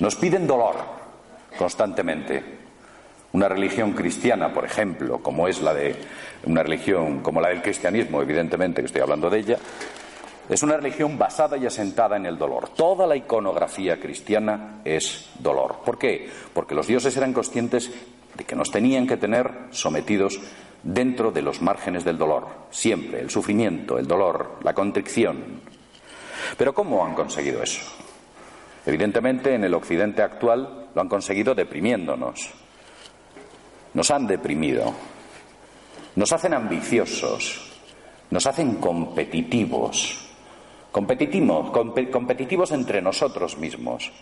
Nos 0.00 0.16
piden 0.16 0.46
dolor 0.46 0.76
constantemente. 1.56 2.42
Una 3.32 3.48
religión 3.48 3.92
cristiana, 3.92 4.52
por 4.52 4.64
ejemplo, 4.64 5.18
como 5.18 5.48
es 5.48 5.60
la 5.60 5.74
de 5.74 5.96
una 6.44 6.62
religión 6.62 7.20
como 7.20 7.40
la 7.40 7.48
del 7.48 7.62
cristianismo, 7.62 8.22
evidentemente 8.22 8.80
que 8.80 8.86
estoy 8.86 9.02
hablando 9.02 9.30
de 9.30 9.38
ella, 9.38 9.58
es 10.48 10.62
una 10.62 10.76
religión 10.76 11.18
basada 11.18 11.56
y 11.56 11.66
asentada 11.66 12.16
en 12.16 12.26
el 12.26 12.38
dolor. 12.38 12.70
Toda 12.70 13.06
la 13.06 13.16
iconografía 13.16 13.98
cristiana 13.98 14.80
es 14.84 15.30
dolor. 15.38 15.80
¿Por 15.84 15.98
qué? 15.98 16.28
Porque 16.52 16.74
los 16.74 16.86
dioses 16.86 17.16
eran 17.16 17.32
conscientes 17.32 17.90
de 18.34 18.44
que 18.44 18.56
nos 18.56 18.70
tenían 18.70 19.06
que 19.06 19.16
tener 19.16 19.50
sometidos 19.70 20.40
dentro 20.82 21.30
de 21.30 21.42
los 21.42 21.62
márgenes 21.62 22.04
del 22.04 22.18
dolor. 22.18 22.46
Siempre, 22.70 23.20
el 23.20 23.30
sufrimiento, 23.30 23.98
el 23.98 24.06
dolor, 24.06 24.58
la 24.62 24.74
contrición. 24.74 25.60
Pero 26.58 26.74
¿cómo 26.74 27.04
han 27.04 27.14
conseguido 27.14 27.62
eso? 27.62 27.82
Evidentemente, 28.84 29.54
en 29.54 29.64
el 29.64 29.74
occidente 29.74 30.22
actual 30.22 30.88
lo 30.94 31.00
han 31.00 31.08
conseguido 31.08 31.54
deprimiéndonos 31.54 32.52
nos 33.94 34.10
han 34.10 34.26
deprimido, 34.26 34.92
nos 36.16 36.32
hacen 36.32 36.52
ambiciosos, 36.52 37.72
nos 38.30 38.46
hacen 38.46 38.76
competitivos, 38.76 40.33
competitivos, 40.94 41.72
competitivos 41.72 42.70
entre 42.70 43.02
nosotros 43.02 43.58
mismos. 43.58 44.12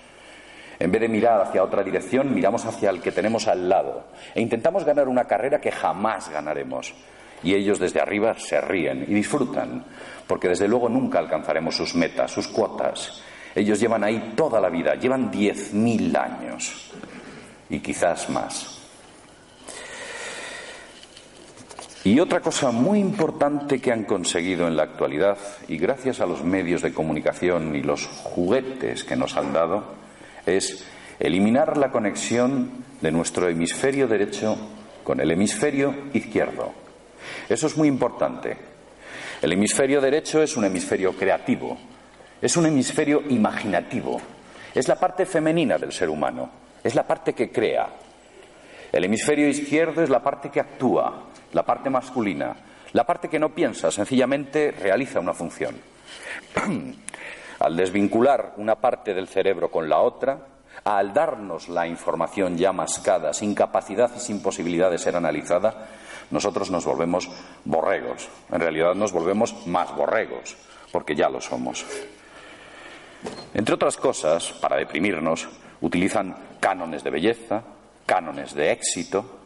En 0.78 0.90
vez 0.90 1.02
de 1.02 1.08
mirar 1.08 1.42
hacia 1.42 1.62
otra 1.62 1.82
dirección, 1.82 2.32
miramos 2.34 2.64
hacia 2.64 2.88
el 2.88 3.02
que 3.02 3.12
tenemos 3.12 3.46
al 3.46 3.68
lado 3.68 4.06
e 4.34 4.40
intentamos 4.40 4.82
ganar 4.82 5.06
una 5.06 5.26
carrera 5.26 5.60
que 5.60 5.70
jamás 5.70 6.30
ganaremos. 6.30 6.94
Y 7.42 7.52
ellos 7.54 7.78
desde 7.78 8.00
arriba 8.00 8.38
se 8.38 8.58
ríen 8.62 9.04
y 9.06 9.12
disfrutan, 9.12 9.84
porque 10.26 10.48
desde 10.48 10.66
luego 10.66 10.88
nunca 10.88 11.18
alcanzaremos 11.18 11.76
sus 11.76 11.94
metas, 11.94 12.30
sus 12.30 12.48
cuotas. 12.48 13.22
Ellos 13.54 13.78
llevan 13.78 14.02
ahí 14.02 14.32
toda 14.34 14.58
la 14.58 14.70
vida, 14.70 14.94
llevan 14.94 15.30
diez 15.30 15.74
mil 15.74 16.16
años 16.16 16.90
y 17.68 17.80
quizás 17.80 18.30
más. 18.30 18.81
Y 22.04 22.18
otra 22.18 22.40
cosa 22.40 22.72
muy 22.72 22.98
importante 22.98 23.80
que 23.80 23.92
han 23.92 24.04
conseguido 24.04 24.66
en 24.66 24.76
la 24.76 24.82
actualidad, 24.82 25.38
y 25.68 25.78
gracias 25.78 26.20
a 26.20 26.26
los 26.26 26.42
medios 26.42 26.82
de 26.82 26.92
comunicación 26.92 27.76
y 27.76 27.82
los 27.82 28.06
juguetes 28.06 29.04
que 29.04 29.14
nos 29.14 29.36
han 29.36 29.52
dado, 29.52 29.84
es 30.44 30.84
eliminar 31.20 31.76
la 31.76 31.92
conexión 31.92 32.84
de 33.00 33.12
nuestro 33.12 33.48
hemisferio 33.48 34.08
derecho 34.08 34.56
con 35.04 35.20
el 35.20 35.30
hemisferio 35.30 35.94
izquierdo. 36.12 36.72
Eso 37.48 37.68
es 37.68 37.76
muy 37.76 37.86
importante. 37.86 38.56
El 39.40 39.52
hemisferio 39.52 40.00
derecho 40.00 40.42
es 40.42 40.56
un 40.56 40.64
hemisferio 40.64 41.12
creativo, 41.16 41.78
es 42.40 42.56
un 42.56 42.66
hemisferio 42.66 43.22
imaginativo, 43.28 44.20
es 44.74 44.88
la 44.88 44.96
parte 44.96 45.24
femenina 45.24 45.78
del 45.78 45.92
ser 45.92 46.08
humano, 46.10 46.50
es 46.82 46.96
la 46.96 47.06
parte 47.06 47.32
que 47.32 47.52
crea. 47.52 47.88
El 48.90 49.04
hemisferio 49.04 49.48
izquierdo 49.48 50.02
es 50.02 50.10
la 50.10 50.22
parte 50.22 50.50
que 50.50 50.60
actúa, 50.60 51.31
la 51.52 51.64
parte 51.64 51.90
masculina, 51.90 52.54
la 52.92 53.04
parte 53.04 53.28
que 53.28 53.38
no 53.38 53.54
piensa, 53.54 53.90
sencillamente 53.90 54.70
realiza 54.72 55.20
una 55.20 55.34
función. 55.34 55.76
al 57.58 57.76
desvincular 57.76 58.54
una 58.56 58.74
parte 58.76 59.14
del 59.14 59.28
cerebro 59.28 59.70
con 59.70 59.88
la 59.88 60.00
otra, 60.00 60.46
al 60.84 61.12
darnos 61.12 61.68
la 61.68 61.86
información 61.86 62.56
ya 62.56 62.72
mascada, 62.72 63.32
sin 63.32 63.54
capacidad 63.54 64.10
y 64.16 64.20
sin 64.20 64.42
posibilidad 64.42 64.90
de 64.90 64.98
ser 64.98 65.14
analizada, 65.14 65.86
nosotros 66.30 66.70
nos 66.70 66.84
volvemos 66.84 67.30
borregos. 67.64 68.28
En 68.50 68.60
realidad 68.60 68.94
nos 68.94 69.12
volvemos 69.12 69.66
más 69.66 69.94
borregos, 69.94 70.56
porque 70.90 71.14
ya 71.14 71.28
lo 71.28 71.40
somos. 71.40 71.84
Entre 73.54 73.74
otras 73.74 73.96
cosas, 73.96 74.52
para 74.52 74.76
deprimirnos, 74.76 75.48
utilizan 75.82 76.34
cánones 76.58 77.04
de 77.04 77.10
belleza, 77.10 77.62
cánones 78.06 78.54
de 78.54 78.72
éxito, 78.72 79.41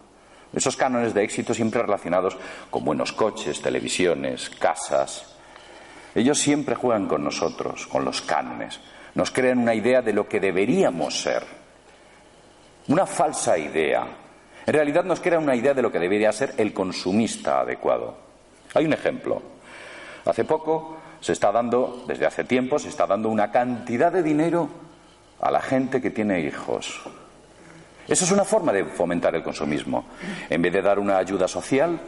esos 0.55 0.77
cánones 0.77 1.13
de 1.13 1.25
éxito 1.25 1.53
siempre 1.53 1.83
relacionados 1.83 2.37
con 2.71 2.85
buenos 2.85 3.13
coches, 3.13 3.61
televisiones, 3.61 4.51
casas. 4.51 5.35
Ellos 6.15 6.39
siempre 6.39 6.75
juegan 6.75 7.07
con 7.07 7.23
nosotros, 7.23 7.87
con 7.87 8.05
los 8.05 8.23
cánones. 8.23 8.81
Nos 9.15 9.31
crean 9.31 9.59
una 9.59 9.75
idea 9.75 10.03
de 10.03 10.13
lo 10.13 10.29
que 10.29 10.41
deberíamos 10.41 11.21
ser. 11.21 11.45
Una 12.89 13.07
falsa 13.07 13.59
idea. 13.59 14.07
En 14.65 14.75
realidad 14.75 15.05
nos 15.05 15.21
crean 15.21 15.43
una 15.43 15.57
idea 15.57 15.75
de 15.75 15.83
lo 15.83 15.93
que 15.93 15.99
debería 15.99 16.33
ser 16.33 16.55
el 16.57 16.73
consumista 16.73 17.61
adecuado. 17.61 18.17
Hay 18.75 18.87
un 18.87 18.93
ejemplo. 18.93 19.43
Hace 20.25 20.45
poco 20.45 20.97
se 21.21 21.33
está 21.33 21.53
dando, 21.53 22.05
desde 22.07 22.27
hace 22.27 22.45
tiempo, 22.45 22.79
se 22.79 22.89
está 22.89 23.07
dando 23.07 23.29
una 23.29 23.51
cantidad 23.51 24.13
de 24.13 24.23
dinero 24.23 24.69
a 25.41 25.51
la 25.51 25.61
gente 25.61 26.01
que 26.01 26.11
tiene 26.11 26.41
hijos. 26.41 27.03
Eso 28.09 28.25
es 28.25 28.31
una 28.31 28.45
forma 28.45 28.73
de 28.73 28.85
fomentar 28.85 29.35
el 29.35 29.43
consumismo. 29.43 30.05
En 30.49 30.63
vez 30.63 30.73
de 30.73 30.83
dar 30.83 30.99
una 30.99 31.19
ayuda 31.19 31.49
social, 31.49 32.01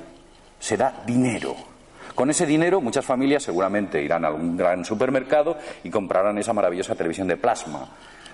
se 0.58 0.76
da 0.76 1.02
dinero. 1.04 1.56
Con 2.14 2.30
ese 2.30 2.46
dinero 2.46 2.80
muchas 2.80 3.04
familias 3.04 3.42
seguramente 3.42 4.02
irán 4.02 4.24
a 4.24 4.30
un 4.30 4.56
gran 4.56 4.84
supermercado 4.84 5.56
y 5.84 5.90
comprarán 5.90 6.38
esa 6.38 6.52
maravillosa 6.52 6.94
televisión 6.94 7.28
de 7.28 7.36
plasma 7.36 7.88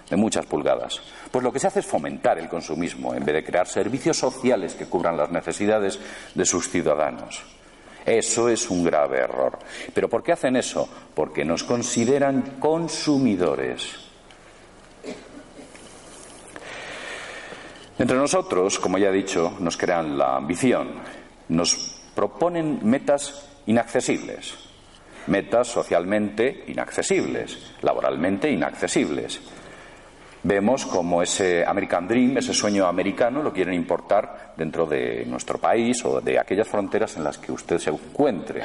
de 0.08 0.16
muchas 0.16 0.46
pulgadas. 0.46 1.00
Pues 1.30 1.42
lo 1.42 1.52
que 1.52 1.58
se 1.58 1.66
hace 1.66 1.80
es 1.80 1.86
fomentar 1.86 2.38
el 2.38 2.48
consumismo 2.48 3.14
en 3.14 3.24
vez 3.24 3.34
de 3.34 3.44
crear 3.44 3.66
servicios 3.66 4.18
sociales 4.18 4.74
que 4.74 4.86
cubran 4.86 5.16
las 5.16 5.30
necesidades 5.30 5.98
de 6.34 6.44
sus 6.44 6.68
ciudadanos. 6.68 7.42
Eso 8.04 8.48
es 8.50 8.68
un 8.70 8.84
grave 8.84 9.18
error. 9.18 9.58
¿Pero 9.94 10.08
por 10.08 10.22
qué 10.22 10.32
hacen 10.32 10.56
eso? 10.56 10.88
Porque 11.14 11.44
nos 11.44 11.64
consideran 11.64 12.56
consumidores. 12.60 14.03
Entre 17.98 18.16
nosotros, 18.16 18.80
como 18.80 18.98
ya 18.98 19.08
he 19.08 19.12
dicho, 19.12 19.56
nos 19.60 19.76
crean 19.76 20.18
la 20.18 20.36
ambición, 20.36 20.94
nos 21.48 22.02
proponen 22.14 22.80
metas 22.82 23.48
inaccesibles, 23.66 24.54
metas 25.28 25.68
socialmente 25.68 26.64
inaccesibles, 26.66 27.74
laboralmente 27.82 28.50
inaccesibles. 28.50 29.40
vemos 30.42 30.84
como 30.84 31.22
ese 31.22 31.64
American 31.64 32.06
Dream, 32.06 32.36
ese 32.36 32.52
sueño 32.52 32.86
americano, 32.86 33.42
lo 33.42 33.52
quieren 33.52 33.74
importar 33.74 34.52
dentro 34.56 34.86
de 34.86 35.24
nuestro 35.24 35.58
país 35.58 36.04
o 36.04 36.20
de 36.20 36.38
aquellas 36.38 36.68
fronteras 36.68 37.16
en 37.16 37.24
las 37.24 37.38
que 37.38 37.52
usted 37.52 37.78
se 37.78 37.90
encuentre. 37.90 38.62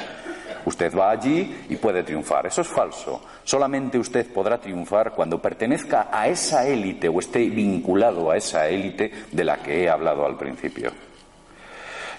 Usted 0.66 0.96
va 0.96 1.12
allí 1.12 1.66
y 1.70 1.76
puede 1.76 2.04
triunfar. 2.04 2.48
Eso 2.48 2.62
es 2.62 2.68
falso. 2.68 3.22
Solamente 3.44 3.98
usted 3.98 4.32
podrá 4.32 4.60
triunfar 4.60 5.12
cuando 5.12 5.42
pertenezca 5.42 6.10
a 6.12 6.28
esa 6.28 6.68
élite 6.68 7.10
o 7.10 7.20
esté 7.20 7.50
vinculado 7.50 8.32
a 8.32 8.38
esa 8.38 8.68
élite 8.68 9.12
de 9.32 9.44
la 9.44 9.58
que 9.58 9.84
he 9.84 9.90
hablado 9.90 10.26
al 10.26 10.38
principio. 10.38 10.92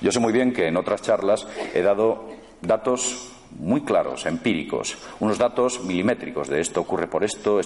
Yo 0.01 0.11
sé 0.11 0.19
muy 0.19 0.33
bien 0.33 0.53
que 0.53 0.67
en 0.67 0.77
otras 0.77 1.03
charlas 1.03 1.47
he 1.75 1.83
dado 1.83 2.29
datos 2.63 3.33
muy 3.59 3.83
claros, 3.83 4.27
empíricos, 4.27 4.97
unos 5.19 5.39
datos 5.39 5.83
milimétricos 5.83 6.49
de 6.49 6.61
esto 6.61 6.81
ocurre 6.81 7.09
por 7.09 7.25
esto, 7.25 7.61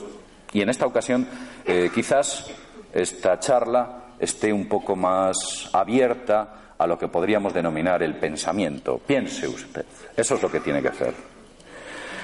y 0.53 0.63
en 0.63 0.71
esta 0.71 0.87
ocasión 0.87 1.29
eh, 1.65 1.91
quizás 1.95 2.51
esta 2.93 3.39
charla 3.39 4.05
esté 4.19 4.53
un 4.53 4.67
poco 4.67 4.97
más 4.97 5.69
abierta 5.73 6.64
a 6.85 6.87
lo 6.87 6.99
que 6.99 7.09
podríamos 7.09 7.53
denominar 7.53 8.03
el 8.03 8.15
pensamiento. 8.15 8.99
Piense 8.99 9.49
usted. 9.49 9.85
Eso 10.17 10.35
es 10.35 10.43
lo 10.43 10.51
que 10.51 10.61
tiene 10.61 10.83
que 10.83 10.89
hacer. 10.89 11.15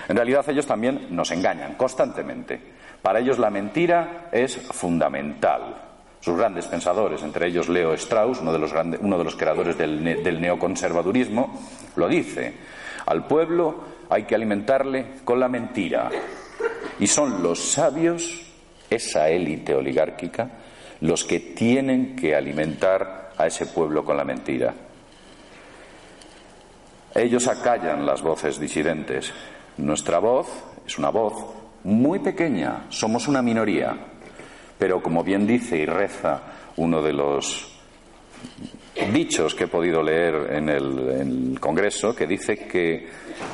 En 0.09 0.17
realidad 0.17 0.49
ellos 0.49 0.67
también 0.67 1.07
nos 1.11 1.31
engañan 1.31 1.75
constantemente. 1.75 2.61
Para 3.01 3.21
ellos 3.21 3.39
la 3.39 3.51
mentira 3.51 4.29
es 4.31 4.57
fundamental. 4.57 5.77
Sus 6.21 6.37
grandes 6.37 6.67
pensadores, 6.67 7.23
entre 7.23 7.47
ellos 7.47 7.69
Leo 7.69 7.95
Strauss, 7.95 8.41
uno 8.41 8.53
de 8.53 8.59
los, 8.59 8.73
uno 9.01 9.17
de 9.17 9.25
los 9.25 9.37
creadores 9.37 9.79
del, 9.79 10.23
del 10.23 10.41
neoconservadurismo, 10.41 11.59
lo 11.97 12.09
dice. 12.09 12.53
Al 13.07 13.27
pueblo 13.27 13.83
hay 14.11 14.25
que 14.25 14.35
alimentarle 14.35 15.07
con 15.25 15.41
la 15.41 15.49
mentira. 15.49 16.11
Y 16.99 17.07
son 17.07 17.43
los 17.43 17.73
sabios, 17.73 18.43
esa 18.91 19.31
élite 19.31 19.75
oligárquica, 19.75 20.51
los 21.01 21.25
que 21.25 21.41
tienen 21.41 22.15
que 22.15 22.35
alimentar 22.35 23.33
a 23.37 23.47
ese 23.47 23.67
pueblo 23.67 24.05
con 24.05 24.17
la 24.17 24.25
mentira. 24.25 24.75
Ellos 27.15 27.49
acallan 27.49 28.07
las 28.07 28.23
voces 28.23 28.61
disidentes. 28.61 29.33
Nuestra 29.79 30.19
voz 30.19 30.49
es 30.87 30.99
una 30.99 31.11
voz 31.11 31.35
muy 31.85 32.19
pequeña, 32.19 32.87
somos 32.91 33.29
una 33.29 33.43
minoría. 33.43 33.97
Pero 34.79 35.03
como 35.03 35.25
bien 35.25 35.47
dice 35.47 35.77
y 35.79 35.87
reza 35.87 36.41
uno 36.77 37.03
de 37.03 37.13
los 37.13 37.71
dichos 39.13 39.55
que 39.55 39.65
he 39.65 39.69
podido 39.69 40.03
leer 40.03 40.53
en 40.53 40.69
el, 40.69 41.59
Congreso 41.61 42.15
que 42.15 42.27
dice 42.27 42.57
que 42.57 43.07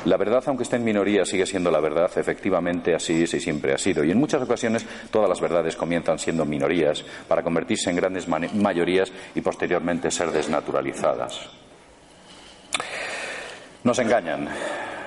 la 0.05 0.17
verdad, 0.17 0.43
aunque 0.47 0.63
esté 0.63 0.77
en 0.77 0.83
minoría, 0.83 1.25
sigue 1.25 1.45
siendo 1.45 1.69
la 1.69 1.79
verdad. 1.79 2.09
Efectivamente, 2.15 2.95
así 2.95 3.23
es 3.23 3.33
y 3.33 3.39
siempre 3.39 3.73
ha 3.73 3.77
sido. 3.77 4.03
Y 4.03 4.11
en 4.11 4.17
muchas 4.17 4.41
ocasiones 4.41 4.85
todas 5.11 5.27
las 5.27 5.41
verdades 5.41 5.75
comienzan 5.75 6.19
siendo 6.19 6.45
minorías 6.45 7.03
para 7.27 7.43
convertirse 7.43 7.89
en 7.89 7.95
grandes 7.97 8.27
mayorías 8.27 9.11
y 9.35 9.41
posteriormente 9.41 10.11
ser 10.11 10.31
desnaturalizadas. 10.31 11.49
Nos 13.83 13.99
engañan 13.99 14.49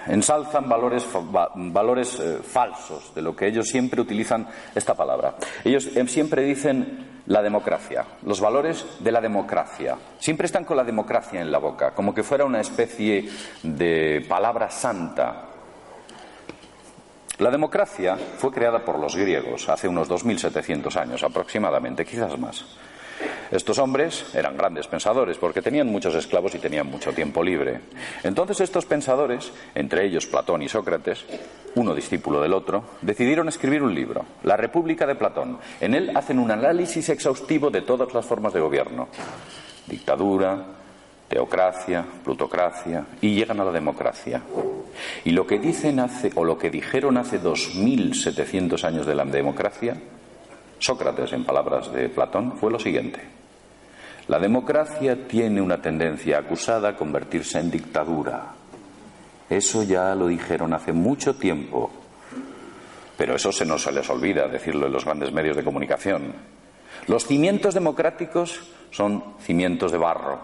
ensalzan 0.07 0.69
valores, 0.69 1.07
valores 1.55 2.19
eh, 2.21 2.39
falsos 2.43 3.15
de 3.15 3.23
lo 3.23 3.35
que 3.35 3.47
ellos 3.47 3.69
siempre 3.69 4.01
utilizan 4.01 4.47
esta 4.75 4.95
palabra. 4.95 5.35
Ellos 5.65 5.87
eh, 5.95 6.07
siempre 6.09 6.43
dicen 6.43 7.23
la 7.27 7.43
democracia, 7.43 8.05
los 8.25 8.41
valores 8.41 8.85
de 8.99 9.13
la 9.13 9.21
democracia. 9.21 9.97
Siempre 10.19 10.47
están 10.47 10.65
con 10.65 10.77
la 10.77 10.85
democracia 10.85 11.41
en 11.41 11.53
la 11.53 11.59
boca, 11.59 11.93
como 11.93 12.15
que 12.15 12.23
fuera 12.23 12.45
una 12.45 12.61
especie 12.61 13.29
de 13.63 14.25
palabra 14.29 14.71
santa. 14.71 15.47
La 17.39 17.51
democracia 17.51 18.17
fue 18.37 18.51
creada 18.51 18.85
por 18.85 18.99
los 18.99 19.17
griegos 19.17 19.69
hace 19.69 19.89
unos 19.89 20.11
2.700 20.11 20.95
años 20.97 21.23
aproximadamente, 21.23 22.05
quizás 22.05 22.39
más. 22.39 22.65
Estos 23.51 23.79
hombres 23.79 24.27
eran 24.35 24.57
grandes 24.57 24.87
pensadores 24.87 25.37
porque 25.37 25.63
tenían 25.63 25.89
muchos 25.89 26.15
esclavos 26.15 26.55
y 26.55 26.59
tenían 26.59 26.87
mucho 26.87 27.13
tiempo 27.13 27.43
libre. 27.43 27.81
Entonces 28.23 28.61
estos 28.61 28.87
pensadores, 28.87 29.53
entre 29.75 30.07
ellos 30.07 30.27
Platón 30.27 30.63
y 30.63 30.69
Sócrates, 30.69 31.25
uno 31.75 31.95
discípulo 31.95 32.41
del 32.41 32.55
otro, 32.55 32.85
decidieron 33.03 33.49
escribir 33.49 33.83
un 33.83 33.95
libro, 33.95 34.25
La 34.45 34.57
República 34.57 35.07
de 35.07 35.17
Platón. 35.17 35.59
En 35.81 35.95
él 35.95 36.17
hacen 36.17 36.39
un 36.39 36.51
análisis 36.51 37.09
exhaustivo 37.09 37.71
de 37.71 37.83
todas 37.83 38.13
las 38.15 38.25
formas 38.25 38.53
de 38.53 38.61
gobierno. 38.61 39.09
Dictadura, 39.87 40.65
teocracia, 41.29 42.05
plutocracia 42.25 43.05
y 43.21 43.35
llegan 43.35 43.61
a 43.61 43.65
la 43.65 43.73
democracia. 43.73 44.43
Y 45.25 45.31
lo 45.31 45.47
que 45.47 45.59
dicen 45.59 45.99
hace 45.99 46.31
o 46.37 46.45
lo 46.45 46.57
que 46.57 46.71
dijeron 46.71 47.17
hace 47.17 47.39
2700 47.39 48.85
años 48.85 49.07
de 49.07 49.15
la 49.15 49.25
democracia 49.25 49.97
Sócrates, 50.81 51.33
en 51.35 51.45
palabras 51.45 51.93
de 51.93 52.09
Platón, 52.09 52.57
fue 52.57 52.71
lo 52.71 52.79
siguiente. 52.79 53.40
La 54.31 54.39
democracia 54.39 55.27
tiene 55.27 55.61
una 55.61 55.83
tendencia 55.83 56.39
acusada 56.39 56.91
a 56.91 56.97
convertirse 56.97 57.59
en 57.59 57.69
dictadura. 57.69 58.55
Eso 59.49 59.83
ya 59.83 60.15
lo 60.15 60.29
dijeron 60.29 60.73
hace 60.73 60.93
mucho 60.93 61.35
tiempo. 61.35 61.91
Pero 63.19 63.35
eso 63.35 63.51
se 63.51 63.67
nos 63.67 63.83
se 63.83 63.91
les 63.91 64.09
olvida 64.09 64.47
decirlo 64.47 64.87
en 64.87 64.93
los 64.93 65.05
grandes 65.05 65.33
medios 65.33 65.57
de 65.57 65.65
comunicación. 65.65 66.33
Los 67.09 67.27
cimientos 67.27 67.75
democráticos 67.75 68.71
son 68.93 69.35
cimientos 69.41 69.91
de 69.91 69.99
barro, 69.99 70.39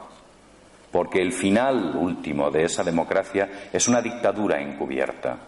porque 0.91 1.23
el 1.23 1.33
final 1.33 1.95
último 1.95 2.51
de 2.51 2.65
esa 2.65 2.83
democracia 2.83 3.69
es 3.73 3.87
una 3.87 4.03
dictadura 4.03 4.61
encubierta. 4.61 5.39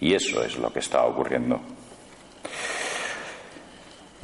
Y 0.00 0.14
eso 0.14 0.42
es 0.42 0.56
lo 0.56 0.72
que 0.72 0.78
está 0.78 1.04
ocurriendo. 1.04 1.60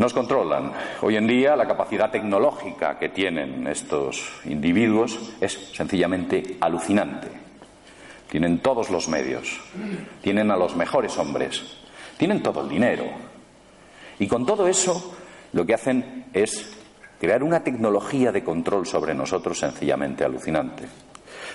Nos 0.01 0.15
controlan. 0.15 0.73
Hoy 1.03 1.17
en 1.17 1.27
día 1.27 1.55
la 1.55 1.69
capacidad 1.69 2.11
tecnológica 2.11 2.99
que 2.99 3.11
tienen 3.11 3.67
estos 3.67 4.33
individuos 4.47 5.35
es 5.43 5.53
sencillamente 5.75 6.57
alucinante. 6.59 7.29
Tienen 8.31 8.61
todos 8.61 8.89
los 8.89 9.11
medios, 9.11 9.61
tienen 10.23 10.51
a 10.51 10.57
los 10.57 10.75
mejores 10.75 11.19
hombres, 11.19 11.77
tienen 12.17 12.43
todo 12.43 12.63
el 12.63 12.71
dinero. 12.71 13.05
Y 14.19 14.27
con 14.27 14.47
todo 14.47 14.67
eso 14.69 15.19
lo 15.53 15.67
que 15.67 15.75
hacen 15.75 16.25
es 16.33 16.75
crear 17.21 17.43
una 17.43 17.63
tecnología 17.63 18.33
de 18.33 18.43
control 18.43 18.87
sobre 18.87 19.13
nosotros 19.13 19.59
sencillamente 19.59 20.25
alucinante. 20.25 21.10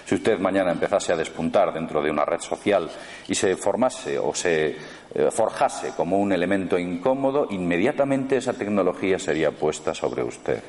Si 0.06 0.16
usted 0.16 0.40
mañana 0.40 0.72
empezase 0.72 1.14
a 1.14 1.18
despuntar 1.18 1.74
dentro 1.74 2.02
de 2.02 2.12
una 2.12 2.26
red 2.26 2.40
social 2.40 2.90
y 3.28 3.36
se 3.36 3.56
formase 3.56 4.20
o 4.20 4.34
se 4.34 4.68
eh, 4.68 5.32
forjase 5.32 5.94
como 5.98 6.20
un 6.20 6.32
elemento 6.32 6.78
incómodo, 6.78 7.48
inmediatamente 7.50 8.38
esa 8.38 8.54
tecnología 8.54 9.18
sería 9.18 9.52
puesta 9.52 9.94
sobre 9.94 10.24
usted, 10.24 10.62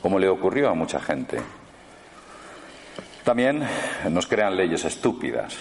como 0.00 0.18
le 0.18 0.28
ocurrió 0.28 0.70
a 0.70 0.74
mucha 0.74 1.00
gente. 1.00 1.38
También 3.24 3.62
nos 4.10 4.26
crean 4.26 4.56
leyes 4.56 4.84
estúpidas, 4.84 5.56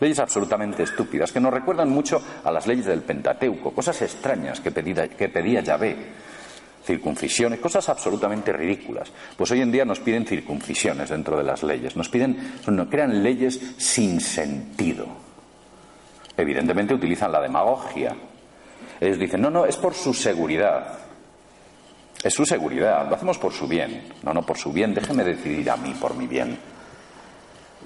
leyes 0.00 0.18
absolutamente 0.18 0.82
estúpidas, 0.82 1.32
que 1.32 1.40
nos 1.40 1.52
recuerdan 1.52 1.90
mucho 1.90 2.20
a 2.42 2.50
las 2.50 2.66
leyes 2.66 2.86
del 2.86 3.02
Pentateuco, 3.02 3.72
cosas 3.72 4.00
extrañas 4.02 4.60
que 4.60 4.72
pedía, 4.72 5.08
que 5.08 5.28
pedía 5.28 5.60
Yahvé 5.60 5.96
circuncisiones, 6.84 7.60
cosas 7.60 7.88
absolutamente 7.88 8.52
ridículas. 8.52 9.10
Pues 9.36 9.50
hoy 9.50 9.62
en 9.62 9.72
día 9.72 9.84
nos 9.84 10.00
piden 10.00 10.26
circuncisiones 10.26 11.10
dentro 11.10 11.36
de 11.36 11.42
las 11.42 11.62
leyes, 11.62 11.96
nos 11.96 12.08
piden, 12.08 12.54
nos 12.66 12.88
crean 12.88 13.22
leyes 13.22 13.60
sin 13.78 14.20
sentido. 14.20 15.06
Evidentemente 16.36 16.94
utilizan 16.94 17.32
la 17.32 17.40
demagogia. 17.40 18.14
Ellos 19.00 19.18
dicen, 19.18 19.40
no, 19.40 19.50
no, 19.50 19.64
es 19.64 19.76
por 19.76 19.94
su 19.94 20.12
seguridad. 20.12 20.98
Es 22.22 22.34
su 22.34 22.44
seguridad, 22.44 23.08
lo 23.08 23.14
hacemos 23.14 23.38
por 23.38 23.52
su 23.52 23.66
bien. 23.66 24.08
No, 24.22 24.32
no, 24.32 24.42
por 24.42 24.58
su 24.58 24.72
bien, 24.72 24.94
déjeme 24.94 25.24
decidir 25.24 25.70
a 25.70 25.76
mí 25.76 25.94
por 25.94 26.14
mi 26.14 26.26
bien. 26.26 26.58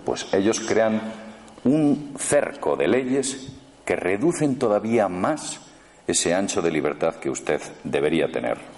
Pues 0.05 0.27
ellos 0.33 0.61
crean 0.61 1.01
un 1.65 2.15
cerco 2.19 2.77
de 2.77 2.89
leyes 2.89 3.53
que 3.85 3.97
reducen 3.97 4.59
todavía 4.59 5.09
más 5.09 5.61
ese 6.07 6.35
ancho 6.35 6.63
de 6.63 6.71
libertad 6.71 7.17
que 7.17 7.31
usted 7.31 7.61
debería 7.85 8.31
tener. 8.31 8.78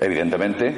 Evidentemente, 0.00 0.74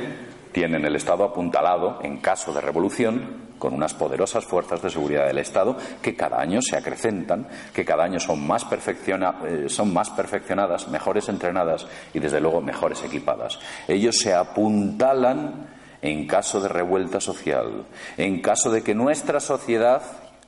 tienen 0.53 0.85
el 0.85 0.97
Estado 0.97 1.25
apuntalado 1.25 1.99
en 2.03 2.19
caso 2.19 2.53
de 2.53 2.61
revolución 2.61 3.47
con 3.59 3.75
unas 3.75 3.95
poderosas 3.95 4.45
fuerzas 4.45 4.83
de 4.83 4.91
seguridad 4.91 5.27
del 5.27 5.39
Estado 5.39 5.77
que 6.03 6.15
cada 6.15 6.41
año 6.41 6.61
se 6.63 6.77
acrecentan, 6.77 7.47
que 7.75 7.85
cada 7.85 8.05
año 8.05 8.21
son 8.21 8.47
más, 8.47 8.67
eh, 8.73 9.67
son 9.69 9.93
más 9.93 10.11
perfeccionadas, 10.11 10.89
mejores 10.89 11.29
entrenadas 11.29 11.87
y 12.13 12.21
desde 12.21 12.41
luego 12.41 12.61
mejores 12.61 13.03
equipadas. 13.03 13.59
Ellos 13.89 14.19
se 14.19 14.35
apuntalan 14.35 15.67
en 16.03 16.27
caso 16.27 16.61
de 16.61 16.69
revuelta 16.69 17.21
social, 17.21 17.85
en 18.17 18.41
caso 18.41 18.71
de 18.71 18.83
que 18.83 18.95
nuestra 18.95 19.41
sociedad, 19.41 20.03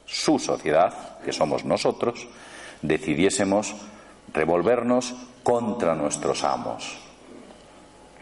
su 0.04 0.38
sociedad, 0.38 1.18
que 1.24 1.32
somos 1.32 1.64
nosotros, 1.64 2.28
decidiésemos 2.82 3.74
revolvernos 4.32 5.14
contra 5.42 5.94
nuestros 5.94 6.44
amos. 6.44 6.98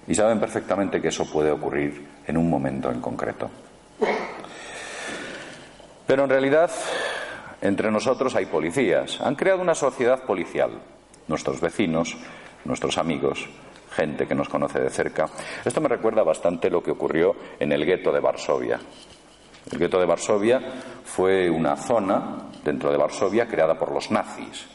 Y 0.07 0.15
saben 0.15 0.39
perfectamente 0.39 1.01
que 1.01 1.09
eso 1.09 1.31
puede 1.31 1.51
ocurrir 1.51 2.07
en 2.27 2.37
un 2.37 2.49
momento 2.49 2.91
en 2.91 3.01
concreto. 3.01 3.51
Pero 6.07 6.25
en 6.25 6.31
realidad, 6.31 6.71
entre 7.61 7.91
nosotros 7.91 8.35
hay 8.37 8.47
policías. 8.47 9.21
Han 9.21 9.35
creado 9.35 9.61
una 9.61 9.75
sociedad 9.75 10.23
policial. 10.23 10.71
Nuestros 11.27 11.61
vecinos 11.61 12.17
nuestros 12.67 12.99
amigos, 12.99 13.49
gente 13.91 14.27
que 14.27 14.35
nos 14.35 14.49
conoce 14.49 14.81
de 14.81 14.91
cerca. 14.91 15.29
Esto 15.65 15.81
me 15.81 15.89
recuerda 15.89 16.23
bastante 16.23 16.69
lo 16.69 16.83
que 16.83 16.91
ocurrió 16.91 17.35
en 17.59 17.73
el 17.73 17.87
gueto 17.87 18.13
de 18.13 18.21
Varsovia. 18.21 18.79
El 19.71 19.79
gueto 19.79 19.99
de 19.99 20.07
Varsovia 20.07 20.61
fue 21.05 21.49
una 21.49 21.77
zona 21.77 22.51
dentro 22.65 22.91
de 22.91 22.99
Varsovia 22.99 23.47
creada 23.47 23.79
por 23.79 23.93
los 23.93 24.11
nazis. 24.11 24.67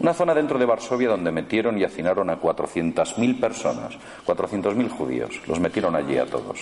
Una 0.00 0.14
zona 0.14 0.34
dentro 0.34 0.58
de 0.58 0.66
Varsovia 0.66 1.08
donde 1.08 1.32
metieron 1.32 1.76
y 1.78 1.84
hacinaron 1.84 2.30
a 2.30 2.40
400.000 2.40 3.40
personas, 3.40 3.98
400.000 4.26 4.88
judíos. 4.90 5.40
Los 5.46 5.58
metieron 5.58 5.96
allí 5.96 6.16
a 6.18 6.26
todos. 6.26 6.60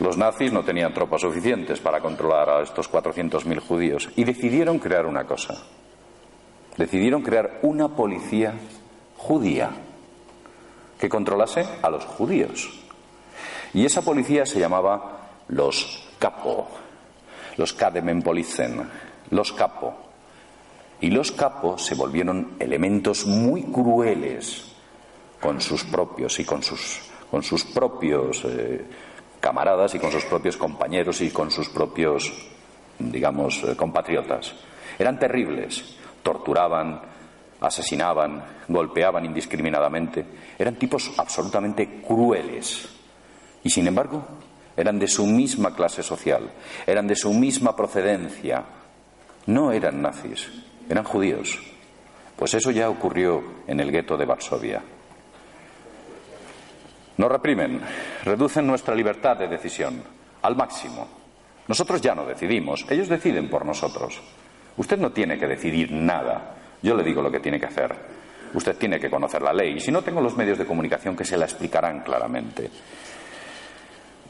Los 0.00 0.16
nazis 0.16 0.52
no 0.52 0.64
tenían 0.64 0.92
tropas 0.92 1.22
suficientes 1.22 1.80
para 1.80 2.00
controlar 2.00 2.50
a 2.50 2.62
estos 2.62 2.90
400.000 2.90 3.60
judíos 3.60 4.08
y 4.16 4.24
decidieron 4.24 4.78
crear 4.78 5.06
una 5.06 5.24
cosa. 5.24 5.54
Decidieron 6.76 7.22
crear 7.22 7.60
una 7.62 7.88
policía 7.88 8.54
judía 9.16 9.70
que 10.98 11.08
controlase 11.08 11.66
a 11.82 11.90
los 11.90 12.04
judíos. 12.04 12.70
Y 13.72 13.84
esa 13.84 14.02
policía 14.02 14.46
se 14.46 14.60
llamaba 14.60 15.20
los 15.48 16.08
Capo, 16.18 16.68
los 17.56 17.72
Kademenpolicen, 17.72 18.88
los 19.30 19.52
Capo. 19.52 20.03
Y 21.00 21.10
los 21.10 21.32
Capo 21.32 21.76
se 21.76 21.94
volvieron 21.94 22.56
elementos 22.58 23.26
muy 23.26 23.64
crueles 23.64 24.74
con 25.40 25.60
sus 25.60 25.84
propios 25.84 26.38
y 26.40 26.44
con 26.44 26.62
sus, 26.62 27.00
con 27.30 27.42
sus 27.42 27.64
propios 27.64 28.44
eh, 28.44 28.84
camaradas 29.40 29.94
y 29.94 29.98
con 29.98 30.10
sus 30.10 30.24
propios 30.24 30.56
compañeros 30.56 31.20
y 31.20 31.30
con 31.30 31.50
sus 31.50 31.68
propios, 31.68 32.32
digamos, 32.98 33.62
eh, 33.64 33.76
compatriotas. 33.76 34.54
Eran 34.98 35.18
terribles, 35.18 35.96
torturaban, 36.22 37.00
asesinaban, 37.60 38.42
golpeaban 38.68 39.24
indiscriminadamente. 39.24 40.24
Eran 40.58 40.76
tipos 40.76 41.12
absolutamente 41.18 42.00
crueles. 42.00 42.88
Y 43.62 43.70
sin 43.70 43.86
embargo, 43.86 44.24
eran 44.76 44.98
de 44.98 45.08
su 45.08 45.26
misma 45.26 45.74
clase 45.74 46.02
social, 46.02 46.50
eran 46.86 47.06
de 47.06 47.16
su 47.16 47.32
misma 47.32 47.76
procedencia. 47.76 48.64
No 49.46 49.72
eran 49.72 50.00
nazis, 50.00 50.48
eran 50.88 51.04
judíos. 51.04 51.58
Pues 52.36 52.54
eso 52.54 52.70
ya 52.70 52.90
ocurrió 52.90 53.42
en 53.66 53.80
el 53.80 53.90
gueto 53.90 54.16
de 54.16 54.24
Varsovia. 54.24 54.82
Nos 57.16 57.30
reprimen, 57.30 57.80
reducen 58.24 58.66
nuestra 58.66 58.94
libertad 58.94 59.36
de 59.36 59.46
decisión 59.46 60.02
al 60.42 60.56
máximo. 60.56 61.06
Nosotros 61.68 62.00
ya 62.00 62.14
no 62.14 62.26
decidimos, 62.26 62.84
ellos 62.90 63.08
deciden 63.08 63.48
por 63.48 63.64
nosotros. 63.64 64.20
Usted 64.76 64.98
no 64.98 65.12
tiene 65.12 65.38
que 65.38 65.46
decidir 65.46 65.92
nada. 65.92 66.56
Yo 66.82 66.94
le 66.94 67.04
digo 67.04 67.22
lo 67.22 67.30
que 67.30 67.40
tiene 67.40 67.60
que 67.60 67.66
hacer. 67.66 67.94
Usted 68.52 68.76
tiene 68.76 68.98
que 68.98 69.08
conocer 69.08 69.42
la 69.42 69.52
ley. 69.52 69.76
Y 69.76 69.80
si 69.80 69.90
no, 69.90 70.02
tengo 70.02 70.20
los 70.20 70.36
medios 70.36 70.58
de 70.58 70.66
comunicación 70.66 71.16
que 71.16 71.24
se 71.24 71.36
la 71.36 71.44
explicarán 71.44 72.00
claramente. 72.00 72.70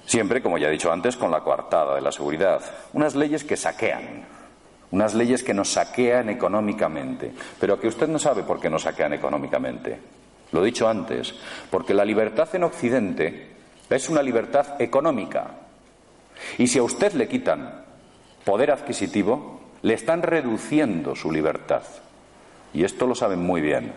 Siempre, 0.07 0.43
como 0.43 0.59
ya 0.59 0.69
he 0.69 0.73
dicho 0.73 0.93
antes, 0.93 1.17
con 1.17 1.31
la 1.31 1.41
coartada 1.41 1.95
de 1.95 2.03
la 2.03 2.13
seguridad. 2.13 2.61
Unas 2.93 3.15
leyes 3.15 3.45
que 3.45 3.57
saquean. 3.57 4.25
Unas 4.95 5.13
leyes 5.15 5.43
que 5.43 5.53
nos 5.53 5.73
saquean 5.73 6.29
económicamente. 6.29 7.33
Pero 7.59 7.81
que 7.81 7.89
usted 7.89 8.07
no 8.07 8.21
sabe 8.21 8.45
por 8.45 8.61
qué 8.61 8.71
nos 8.71 8.83
saquean 8.83 9.13
económicamente. 9.13 9.99
Lo 10.53 10.63
he 10.63 10.67
dicho 10.67 10.89
antes, 10.89 11.35
porque 11.69 11.93
la 11.93 12.05
libertad 12.05 12.49
en 12.55 12.63
Occidente 12.63 13.49
es 13.91 14.09
una 14.09 14.23
libertad 14.23 14.81
económica. 14.81 15.51
Y 16.59 16.69
si 16.69 16.79
a 16.79 16.85
usted 16.85 17.13
le 17.15 17.27
quitan 17.27 17.83
poder 18.45 18.71
adquisitivo, 18.71 19.63
le 19.83 19.95
están 19.95 20.23
reduciendo 20.23 21.17
su 21.17 21.33
libertad. 21.33 21.83
Y 22.73 22.85
esto 22.85 23.09
lo 23.09 23.17
saben 23.17 23.41
muy 23.41 23.61
bien. 23.61 23.93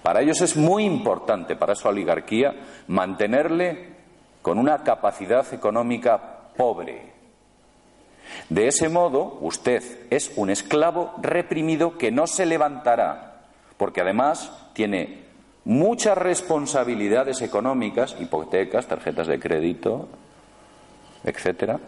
Para 0.00 0.20
ellos 0.20 0.42
es 0.42 0.56
muy 0.56 0.84
importante, 0.84 1.56
para 1.56 1.74
su 1.74 1.88
oligarquía, 1.88 2.54
mantenerle 2.86 3.88
con 4.42 4.60
una 4.60 4.84
capacidad 4.84 5.52
económica 5.52 6.38
pobre. 6.56 7.11
De 8.48 8.68
ese 8.68 8.88
modo, 8.88 9.38
usted 9.40 9.82
es 10.10 10.32
un 10.36 10.50
esclavo 10.50 11.14
reprimido 11.20 11.98
que 11.98 12.10
no 12.10 12.26
se 12.26 12.46
levantará, 12.46 13.42
porque 13.76 14.00
además 14.00 14.52
tiene 14.74 15.22
muchas 15.64 16.18
responsabilidades 16.18 17.40
económicas, 17.42 18.16
hipotecas, 18.20 18.86
tarjetas 18.86 19.26
de 19.26 19.38
crédito, 19.38 20.08
etcétera, 21.24 21.78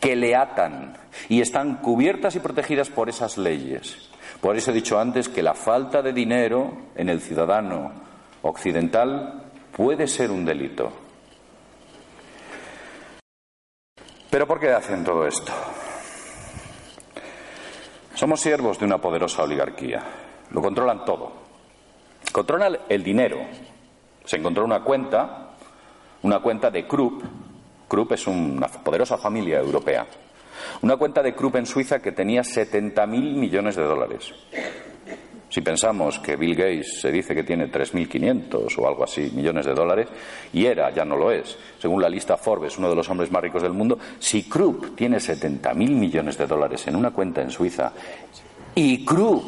que 0.00 0.16
le 0.16 0.36
atan 0.36 0.96
y 1.28 1.40
están 1.40 1.76
cubiertas 1.76 2.36
y 2.36 2.40
protegidas 2.40 2.88
por 2.88 3.08
esas 3.08 3.38
leyes. 3.38 4.10
Por 4.40 4.56
eso 4.56 4.70
he 4.70 4.74
dicho 4.74 4.98
antes 4.98 5.28
que 5.28 5.42
la 5.42 5.54
falta 5.54 6.02
de 6.02 6.12
dinero 6.12 6.72
en 6.94 7.08
el 7.08 7.20
ciudadano 7.20 7.92
occidental 8.42 9.44
puede 9.76 10.06
ser 10.06 10.30
un 10.30 10.44
delito. 10.44 10.92
Pero 14.30 14.46
¿por 14.46 14.60
qué 14.60 14.70
hacen 14.72 15.04
todo 15.04 15.26
esto? 15.26 15.52
Somos 18.16 18.40
siervos 18.40 18.78
de 18.78 18.86
una 18.86 18.96
poderosa 18.96 19.42
oligarquía. 19.42 20.02
Lo 20.50 20.62
controlan 20.62 21.04
todo. 21.04 21.32
Controlan 22.32 22.78
el 22.88 23.04
dinero. 23.04 23.36
Se 24.24 24.36
encontró 24.36 24.64
una 24.64 24.82
cuenta, 24.82 25.50
una 26.22 26.40
cuenta 26.40 26.70
de 26.70 26.86
Krupp. 26.86 27.22
Krupp 27.86 28.12
es 28.12 28.26
una 28.26 28.68
poderosa 28.68 29.18
familia 29.18 29.58
europea. 29.58 30.06
Una 30.80 30.96
cuenta 30.96 31.22
de 31.22 31.34
Krupp 31.34 31.56
en 31.56 31.66
Suiza 31.66 32.00
que 32.00 32.12
tenía 32.12 32.40
70.000 32.40 33.06
millones 33.06 33.76
de 33.76 33.82
dólares. 33.82 34.32
Si 35.48 35.60
pensamos 35.60 36.18
que 36.18 36.36
Bill 36.36 36.56
Gates 36.56 37.00
se 37.00 37.12
dice 37.12 37.34
que 37.34 37.44
tiene 37.44 37.70
3.500 37.70 38.78
o 38.78 38.88
algo 38.88 39.04
así 39.04 39.30
millones 39.32 39.64
de 39.66 39.74
dólares, 39.74 40.08
y 40.52 40.66
era, 40.66 40.90
ya 40.90 41.04
no 41.04 41.16
lo 41.16 41.30
es, 41.30 41.56
según 41.78 42.02
la 42.02 42.08
lista 42.08 42.36
Forbes, 42.36 42.78
uno 42.78 42.90
de 42.90 42.96
los 42.96 43.08
hombres 43.08 43.30
más 43.30 43.42
ricos 43.42 43.62
del 43.62 43.72
mundo, 43.72 43.98
si 44.18 44.48
Krupp 44.48 44.96
tiene 44.96 45.18
70.000 45.18 45.74
millones 45.74 46.36
de 46.36 46.46
dólares 46.46 46.86
en 46.88 46.96
una 46.96 47.12
cuenta 47.12 47.42
en 47.42 47.50
Suiza 47.50 47.92
y 48.74 49.04
Krupp 49.04 49.44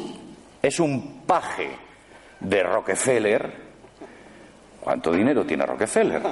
es 0.63 0.79
un 0.79 1.23
paje 1.27 1.71
de 2.41 2.63
Rockefeller, 2.63 3.53
¿cuánto 4.81 5.11
dinero 5.11 5.45
tiene 5.45 5.67
Rockefeller? 5.67 6.23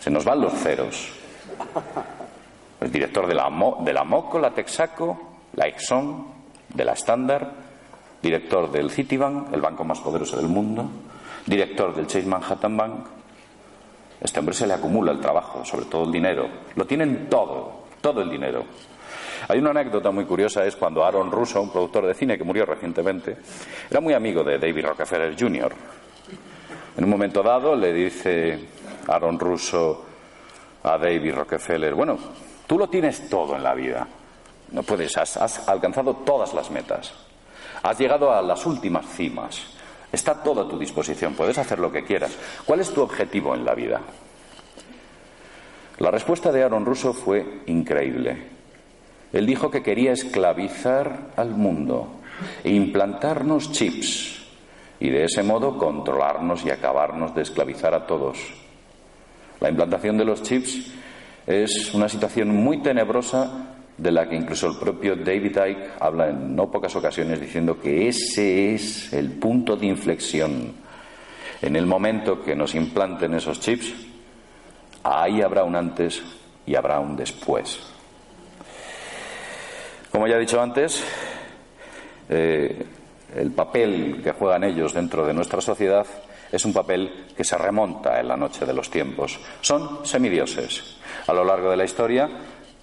Se 0.00 0.10
nos 0.10 0.24
van 0.24 0.40
los 0.40 0.52
ceros. 0.54 1.12
El 2.80 2.92
director 2.92 3.26
de 3.26 3.34
la, 3.34 3.50
de 3.80 3.92
la 3.92 4.04
Moco, 4.04 4.38
la 4.38 4.50
Texaco, 4.50 5.33
la 5.56 5.66
Exxon, 5.66 6.26
de 6.72 6.84
la 6.84 6.92
Standard, 6.92 7.48
director 8.22 8.70
del 8.70 8.90
Citibank, 8.90 9.52
el 9.52 9.60
banco 9.60 9.84
más 9.84 10.00
poderoso 10.00 10.36
del 10.36 10.48
mundo, 10.48 10.88
director 11.46 11.94
del 11.94 12.06
Chase 12.06 12.26
Manhattan 12.26 12.76
Bank. 12.76 13.06
Este 14.20 14.40
hombre 14.40 14.54
se 14.54 14.66
le 14.66 14.74
acumula 14.74 15.12
el 15.12 15.20
trabajo, 15.20 15.64
sobre 15.64 15.84
todo 15.86 16.04
el 16.04 16.12
dinero. 16.12 16.48
Lo 16.74 16.86
tienen 16.86 17.28
todo, 17.28 17.84
todo 18.00 18.22
el 18.22 18.30
dinero. 18.30 18.64
Hay 19.48 19.58
una 19.58 19.70
anécdota 19.70 20.10
muy 20.10 20.24
curiosa, 20.24 20.64
es 20.64 20.76
cuando 20.76 21.04
Aaron 21.04 21.30
Russo, 21.30 21.60
un 21.60 21.70
productor 21.70 22.06
de 22.06 22.14
cine 22.14 22.38
que 22.38 22.44
murió 22.44 22.64
recientemente, 22.64 23.36
era 23.90 24.00
muy 24.00 24.14
amigo 24.14 24.42
de 24.42 24.58
David 24.58 24.86
Rockefeller 24.86 25.36
Jr. 25.38 25.72
En 26.96 27.04
un 27.04 27.10
momento 27.10 27.42
dado 27.42 27.76
le 27.76 27.92
dice 27.92 28.58
Aaron 29.08 29.38
Russo 29.38 30.04
a 30.82 30.96
David 30.96 31.34
Rockefeller, 31.34 31.94
bueno, 31.94 32.16
tú 32.66 32.78
lo 32.78 32.88
tienes 32.88 33.28
todo 33.28 33.56
en 33.56 33.62
la 33.62 33.74
vida, 33.74 34.06
no 34.74 34.82
puedes, 34.82 35.16
has, 35.16 35.68
alcanzado 35.68 36.14
todas 36.26 36.52
las 36.52 36.68
metas. 36.68 37.12
Has 37.84 37.96
llegado 37.96 38.32
a 38.32 38.42
las 38.42 38.66
últimas 38.66 39.06
cimas. 39.06 39.62
Está 40.10 40.42
todo 40.42 40.62
a 40.62 40.68
tu 40.68 40.76
disposición. 40.76 41.34
Puedes 41.34 41.56
hacer 41.58 41.78
lo 41.78 41.92
que 41.92 42.02
quieras. 42.02 42.36
¿Cuál 42.66 42.80
es 42.80 42.92
tu 42.92 43.00
objetivo 43.00 43.54
en 43.54 43.64
la 43.64 43.74
vida? 43.74 44.00
La 45.98 46.10
respuesta 46.10 46.50
de 46.50 46.64
Aaron 46.64 46.84
Russo 46.84 47.14
fue 47.14 47.62
increíble. 47.66 48.48
Él 49.32 49.46
dijo 49.46 49.70
que 49.70 49.82
quería 49.82 50.10
esclavizar 50.10 51.30
al 51.36 51.50
mundo 51.50 52.20
e 52.64 52.70
implantarnos 52.70 53.70
chips 53.70 54.42
y 54.98 55.08
de 55.08 55.24
ese 55.24 55.44
modo 55.44 55.78
controlarnos 55.78 56.64
y 56.64 56.70
acabarnos 56.70 57.32
de 57.32 57.42
esclavizar 57.42 57.94
a 57.94 58.08
todos. 58.08 58.38
La 59.60 59.68
implantación 59.68 60.18
de 60.18 60.24
los 60.24 60.42
chips 60.42 60.90
es 61.46 61.94
una 61.94 62.08
situación 62.08 62.48
muy 62.48 62.82
tenebrosa 62.82 63.73
de 63.96 64.10
la 64.10 64.28
que 64.28 64.36
incluso 64.36 64.68
el 64.68 64.76
propio 64.76 65.16
David 65.16 65.56
Icke 65.56 65.90
habla 66.00 66.28
en 66.28 66.56
no 66.56 66.70
pocas 66.70 66.94
ocasiones 66.96 67.40
diciendo 67.40 67.78
que 67.80 68.08
ese 68.08 68.74
es 68.74 69.12
el 69.12 69.30
punto 69.32 69.76
de 69.76 69.86
inflexión. 69.86 70.72
En 71.62 71.76
el 71.76 71.86
momento 71.86 72.42
que 72.42 72.56
nos 72.56 72.74
implanten 72.74 73.34
esos 73.34 73.60
chips, 73.60 73.94
ahí 75.02 75.42
habrá 75.42 75.64
un 75.64 75.76
antes 75.76 76.22
y 76.66 76.74
habrá 76.74 76.98
un 76.98 77.16
después. 77.16 77.80
Como 80.10 80.26
ya 80.26 80.36
he 80.36 80.40
dicho 80.40 80.60
antes, 80.60 81.02
eh, 82.28 82.86
el 83.36 83.50
papel 83.52 84.20
que 84.22 84.32
juegan 84.32 84.64
ellos 84.64 84.92
dentro 84.92 85.26
de 85.26 85.34
nuestra 85.34 85.60
sociedad 85.60 86.06
es 86.52 86.64
un 86.64 86.72
papel 86.72 87.26
que 87.36 87.42
se 87.42 87.58
remonta 87.58 88.20
en 88.20 88.28
la 88.28 88.36
noche 88.36 88.64
de 88.64 88.72
los 88.72 88.90
tiempos. 88.90 89.40
Son 89.60 90.06
semidioses. 90.06 90.98
A 91.26 91.32
lo 91.32 91.44
largo 91.44 91.70
de 91.70 91.76
la 91.76 91.84
historia 91.84 92.28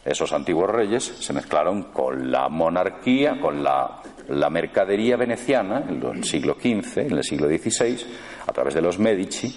esos 0.03 0.33
antiguos 0.33 0.69
reyes 0.69 1.03
se 1.03 1.33
mezclaron 1.33 1.83
con 1.91 2.31
la 2.31 2.49
monarquía, 2.49 3.39
con 3.39 3.63
la 3.63 4.01
la 4.31 4.49
mercadería 4.49 5.17
veneciana, 5.17 5.83
en 5.87 6.01
el 6.03 6.23
siglo 6.23 6.55
XV, 6.55 6.99
en 6.99 7.17
el 7.17 7.23
siglo 7.23 7.47
XVI, 7.47 7.97
a 8.47 8.53
través 8.53 8.73
de 8.73 8.81
los 8.81 8.97
Medici, 8.99 9.53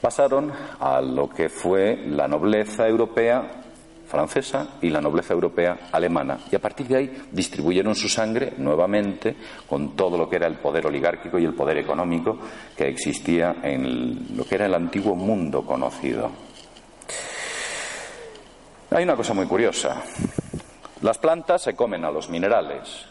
pasaron 0.00 0.52
a 0.80 1.00
lo 1.00 1.28
que 1.28 1.48
fue 1.48 1.96
la 2.08 2.26
nobleza 2.26 2.88
europea 2.88 3.58
francesa 4.06 4.76
y 4.82 4.90
la 4.90 5.00
nobleza 5.00 5.32
europea 5.32 5.88
alemana. 5.90 6.38
Y 6.50 6.56
a 6.56 6.58
partir 6.58 6.86
de 6.86 6.96
ahí 6.96 7.22
distribuyeron 7.30 7.94
su 7.94 8.08
sangre 8.08 8.54
nuevamente 8.58 9.36
con 9.66 9.96
todo 9.96 10.18
lo 10.18 10.28
que 10.28 10.36
era 10.36 10.46
el 10.46 10.56
poder 10.56 10.86
oligárquico 10.86 11.38
y 11.38 11.44
el 11.44 11.54
poder 11.54 11.78
económico 11.78 12.38
que 12.76 12.88
existía 12.88 13.56
en 13.62 14.36
lo 14.36 14.44
que 14.44 14.56
era 14.56 14.66
el 14.66 14.74
antiguo 14.74 15.14
mundo 15.14 15.64
conocido. 15.64 16.30
Hay 18.94 19.04
una 19.04 19.16
cosa 19.16 19.32
muy 19.32 19.46
curiosa. 19.46 20.02
Las 21.00 21.16
plantas 21.16 21.62
se 21.62 21.74
comen 21.74 22.04
a 22.04 22.10
los 22.10 22.28
minerales. 22.28 23.06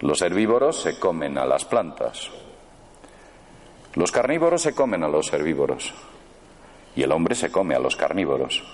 Los 0.00 0.22
herbívoros 0.22 0.82
se 0.82 0.98
comen 0.98 1.38
a 1.38 1.46
las 1.46 1.64
plantas. 1.64 2.30
Los 3.94 4.10
carnívoros 4.10 4.60
se 4.62 4.74
comen 4.74 5.04
a 5.04 5.08
los 5.08 5.32
herbívoros. 5.32 5.94
Y 6.96 7.02
el 7.02 7.12
hombre 7.12 7.36
se 7.36 7.52
come 7.52 7.76
a 7.76 7.78
los 7.78 7.94
carnívoros. 7.94 8.64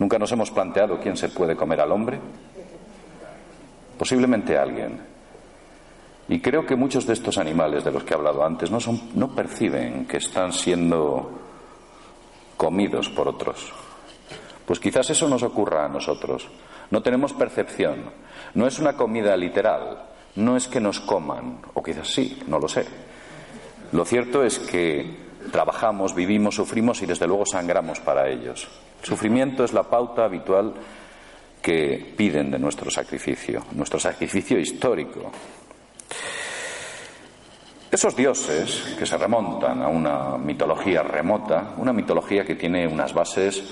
¿Nunca 0.00 0.18
nos 0.18 0.32
hemos 0.32 0.50
planteado 0.50 0.98
quién 0.98 1.16
se 1.16 1.28
puede 1.28 1.54
comer 1.54 1.80
al 1.80 1.92
hombre? 1.92 2.18
Posiblemente 3.96 4.58
alguien. 4.58 5.00
Y 6.28 6.40
creo 6.40 6.66
que 6.66 6.74
muchos 6.74 7.06
de 7.06 7.12
estos 7.12 7.38
animales 7.38 7.84
de 7.84 7.92
los 7.92 8.02
que 8.02 8.14
he 8.14 8.16
hablado 8.16 8.44
antes 8.44 8.68
no, 8.72 8.78
no 9.14 9.32
perciben 9.32 10.06
que 10.06 10.16
están 10.16 10.52
siendo 10.52 11.30
comidos 12.56 13.08
por 13.10 13.28
otros. 13.28 13.85
Pues 14.66 14.80
quizás 14.80 15.08
eso 15.10 15.28
nos 15.28 15.44
ocurra 15.44 15.84
a 15.84 15.88
nosotros. 15.88 16.48
No 16.90 17.02
tenemos 17.02 17.32
percepción. 17.32 18.10
No 18.54 18.66
es 18.66 18.78
una 18.78 18.94
comida 18.94 19.36
literal. 19.36 20.02
No 20.34 20.56
es 20.56 20.66
que 20.66 20.80
nos 20.80 21.00
coman. 21.00 21.60
O 21.74 21.82
quizás 21.82 22.08
sí, 22.08 22.42
no 22.48 22.58
lo 22.58 22.68
sé. 22.68 22.84
Lo 23.92 24.04
cierto 24.04 24.42
es 24.42 24.58
que 24.58 25.26
trabajamos, 25.52 26.14
vivimos, 26.14 26.56
sufrimos 26.56 27.00
y 27.02 27.06
desde 27.06 27.26
luego 27.26 27.46
sangramos 27.46 28.00
para 28.00 28.28
ellos. 28.28 28.68
El 29.00 29.06
sufrimiento 29.06 29.64
es 29.64 29.72
la 29.72 29.84
pauta 29.84 30.24
habitual 30.24 30.74
que 31.62 32.14
piden 32.16 32.50
de 32.50 32.58
nuestro 32.58 32.90
sacrificio, 32.90 33.64
nuestro 33.72 34.00
sacrificio 34.00 34.58
histórico. 34.58 35.30
Esos 37.90 38.16
dioses 38.16 38.94
que 38.98 39.06
se 39.06 39.16
remontan 39.16 39.82
a 39.82 39.88
una 39.88 40.36
mitología 40.36 41.02
remota, 41.02 41.74
una 41.78 41.92
mitología 41.92 42.44
que 42.44 42.56
tiene 42.56 42.86
unas 42.86 43.14
bases 43.14 43.62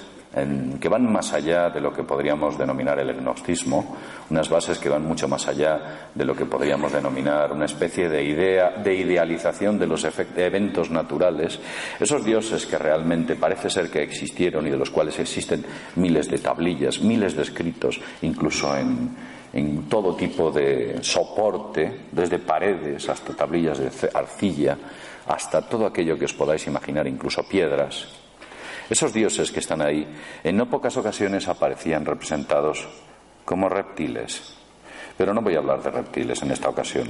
que 0.80 0.88
van 0.88 1.12
más 1.12 1.32
allá 1.32 1.70
de 1.70 1.80
lo 1.80 1.92
que 1.92 2.02
podríamos 2.02 2.58
denominar 2.58 2.98
el 2.98 3.14
gnosticismo, 3.14 3.96
unas 4.30 4.48
bases 4.48 4.78
que 4.78 4.88
van 4.88 5.04
mucho 5.04 5.28
más 5.28 5.46
allá 5.46 6.08
de 6.12 6.24
lo 6.24 6.34
que 6.34 6.46
podríamos 6.46 6.92
denominar 6.92 7.52
una 7.52 7.66
especie 7.66 8.08
de 8.08 8.24
idea 8.24 8.70
de 8.70 8.94
idealización 8.94 9.78
de 9.78 9.86
los 9.86 10.04
eventos 10.04 10.90
naturales, 10.90 11.60
esos 12.00 12.24
dioses 12.24 12.66
que 12.66 12.78
realmente 12.78 13.36
parece 13.36 13.70
ser 13.70 13.90
que 13.90 14.02
existieron 14.02 14.66
y 14.66 14.70
de 14.70 14.76
los 14.76 14.90
cuales 14.90 15.18
existen 15.20 15.64
miles 15.96 16.28
de 16.28 16.38
tablillas, 16.38 17.00
miles 17.00 17.36
de 17.36 17.42
escritos, 17.42 18.00
incluso 18.22 18.76
en 18.76 19.88
todo 19.88 20.16
tipo 20.16 20.50
de 20.50 20.98
soporte, 21.00 22.06
desde 22.10 22.40
paredes 22.40 23.08
hasta 23.08 23.34
tablillas 23.34 23.78
de 23.78 24.10
arcilla, 24.12 24.76
hasta 25.28 25.62
todo 25.62 25.86
aquello 25.86 26.18
que 26.18 26.24
os 26.24 26.34
podáis 26.34 26.66
imaginar, 26.66 27.06
incluso 27.06 27.46
piedras, 27.46 28.23
esos 28.90 29.12
dioses 29.12 29.50
que 29.50 29.60
están 29.60 29.80
ahí 29.80 30.06
en 30.42 30.56
no 30.56 30.68
pocas 30.68 30.96
ocasiones 30.96 31.48
aparecían 31.48 32.04
representados 32.04 32.86
como 33.44 33.68
reptiles. 33.68 34.56
Pero 35.16 35.32
no 35.32 35.42
voy 35.42 35.54
a 35.54 35.58
hablar 35.58 35.82
de 35.82 35.90
reptiles 35.90 36.42
en 36.42 36.50
esta 36.50 36.68
ocasión. 36.68 37.08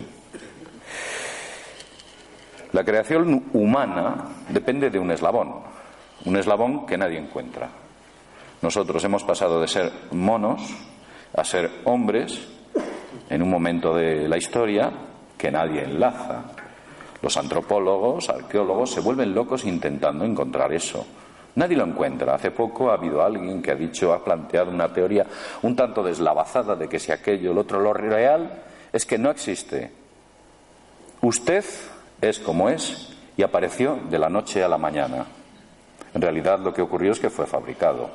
La 2.72 2.84
creación 2.84 3.44
humana 3.52 4.24
depende 4.48 4.90
de 4.90 4.98
un 4.98 5.10
eslabón, 5.12 5.62
un 6.24 6.36
eslabón 6.36 6.86
que 6.86 6.98
nadie 6.98 7.18
encuentra. 7.18 7.68
Nosotros 8.62 9.02
hemos 9.04 9.22
pasado 9.22 9.60
de 9.60 9.68
ser 9.68 9.92
monos 10.10 10.60
a 11.36 11.44
ser 11.44 11.70
hombres 11.84 12.48
en 13.30 13.42
un 13.42 13.50
momento 13.50 13.94
de 13.94 14.28
la 14.28 14.36
historia 14.36 14.90
que 15.38 15.50
nadie 15.50 15.84
enlaza. 15.84 16.44
Los 17.22 17.36
antropólogos, 17.36 18.28
arqueólogos 18.28 18.90
se 18.90 19.00
vuelven 19.00 19.34
locos 19.34 19.64
intentando 19.64 20.24
encontrar 20.24 20.72
eso. 20.72 21.06
Nadie 21.56 21.76
lo 21.76 21.84
encuentra. 21.84 22.34
Hace 22.34 22.50
poco 22.50 22.90
ha 22.90 22.94
habido 22.94 23.22
alguien 23.22 23.62
que 23.62 23.70
ha 23.70 23.76
dicho, 23.76 24.12
ha 24.12 24.24
planteado 24.24 24.70
una 24.70 24.92
teoría 24.92 25.26
un 25.62 25.76
tanto 25.76 26.02
deslavazada 26.02 26.74
de 26.74 26.88
que 26.88 26.98
si 26.98 27.12
aquello, 27.12 27.52
el 27.52 27.58
otro, 27.58 27.80
lo 27.80 27.92
real 27.92 28.62
es 28.92 29.06
que 29.06 29.18
no 29.18 29.30
existe. 29.30 29.90
Usted 31.22 31.64
es 32.20 32.38
como 32.40 32.68
es 32.68 33.14
y 33.36 33.42
apareció 33.42 33.98
de 34.10 34.18
la 34.18 34.28
noche 34.28 34.62
a 34.62 34.68
la 34.68 34.78
mañana. 34.78 35.26
En 36.12 36.20
realidad 36.20 36.58
lo 36.60 36.72
que 36.72 36.82
ocurrió 36.82 37.12
es 37.12 37.20
que 37.20 37.30
fue 37.30 37.46
fabricado. 37.46 38.10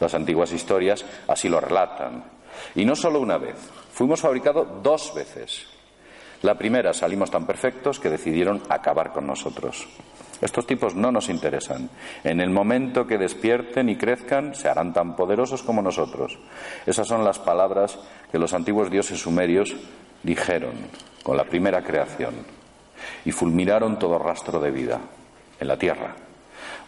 Las 0.00 0.14
antiguas 0.14 0.52
historias 0.52 1.04
así 1.28 1.48
lo 1.48 1.60
relatan. 1.60 2.24
Y 2.74 2.84
no 2.84 2.96
solo 2.96 3.20
una 3.20 3.38
vez, 3.38 3.56
fuimos 3.92 4.20
fabricados 4.20 4.82
dos 4.82 5.12
veces. 5.14 5.66
La 6.42 6.54
primera 6.54 6.92
salimos 6.92 7.30
tan 7.30 7.46
perfectos 7.46 7.98
que 7.98 8.10
decidieron 8.10 8.62
acabar 8.68 9.12
con 9.12 9.26
nosotros. 9.26 9.86
Estos 10.40 10.66
tipos 10.66 10.94
no 10.94 11.10
nos 11.10 11.28
interesan. 11.28 11.88
En 12.22 12.40
el 12.40 12.50
momento 12.50 13.06
que 13.06 13.18
despierten 13.18 13.88
y 13.88 13.96
crezcan, 13.96 14.54
se 14.54 14.68
harán 14.68 14.92
tan 14.92 15.16
poderosos 15.16 15.62
como 15.62 15.82
nosotros. 15.82 16.38
Esas 16.84 17.08
son 17.08 17.24
las 17.24 17.38
palabras 17.38 17.98
que 18.30 18.38
los 18.38 18.52
antiguos 18.52 18.90
dioses 18.90 19.20
sumerios 19.20 19.74
dijeron 20.22 20.74
con 21.22 21.36
la 21.36 21.44
primera 21.44 21.82
creación 21.82 22.34
y 23.24 23.32
fulminaron 23.32 23.98
todo 23.98 24.18
rastro 24.18 24.60
de 24.60 24.70
vida 24.70 25.00
en 25.58 25.68
la 25.68 25.78
tierra. 25.78 26.14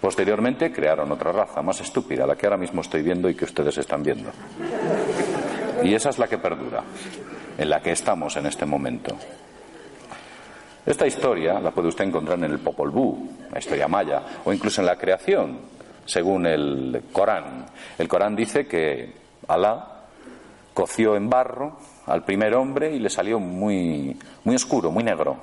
Posteriormente 0.01 0.73
crearon 0.73 1.11
otra 1.11 1.33
raza 1.33 1.63
más 1.63 1.81
estúpida, 1.81 2.27
la 2.27 2.37
que 2.37 2.47
ahora 2.47 2.57
mismo 2.57 2.83
estoy 2.83 3.03
viendo 3.03 3.29
y 3.29 3.35
que 3.35 3.45
ustedes 3.45 3.79
están 3.79 4.03
viendo. 4.03 4.31
Y 5.83 5.95
esa 5.95 6.11
es 6.11 6.19
la 6.19 6.29
que 6.29 6.39
perdura, 6.39 6.83
en 7.57 7.69
la 7.69 7.81
que 7.81 7.93
estamos 7.93 8.37
en 8.37 8.47
este 8.47 8.65
momento. 8.65 9.17
Esta 10.89 11.07
historia 11.07 11.61
la 11.61 11.71
puede 11.71 11.89
usted 11.89 12.07
encontrar 12.07 12.39
en 12.39 12.45
el 12.45 12.61
Popol 12.61 12.89
Vuh, 12.89 13.29
la 13.53 13.59
historia 13.59 13.87
maya, 13.89 14.23
o 14.43 14.55
incluso 14.55 14.81
en 14.81 14.87
la 14.87 14.97
creación, 14.97 15.59
según 16.07 16.47
el 16.47 17.03
Corán. 17.13 17.67
El 17.99 18.09
Corán 18.09 18.35
dice 18.35 18.67
que 18.67 19.13
Alá 19.49 20.07
coció 20.73 21.15
en 21.15 21.29
barro 21.29 21.77
al 22.07 22.25
primer 22.25 22.55
hombre 22.55 22.91
y 22.91 23.01
le 23.01 23.11
salió 23.11 23.39
muy, 23.39 24.19
muy 24.45 24.57
oscuro, 24.57 24.91
muy 24.91 25.05
negro, 25.05 25.37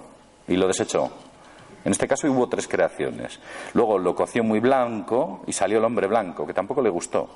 y 0.47 0.55
lo 0.55 0.65
desechó. 0.65 1.11
En 1.83 1.91
este 1.91 2.07
caso 2.07 2.27
hubo 2.31 2.49
tres 2.49 2.67
creaciones. 2.67 3.39
Luego 3.75 3.99
lo 3.99 4.15
coció 4.15 4.43
muy 4.43 4.59
blanco 4.59 5.43
y 5.45 5.53
salió 5.53 5.77
el 5.77 5.85
hombre 5.85 6.07
blanco, 6.07 6.47
que 6.47 6.55
tampoco 6.55 6.81
le 6.81 6.89
gustó. 6.89 7.29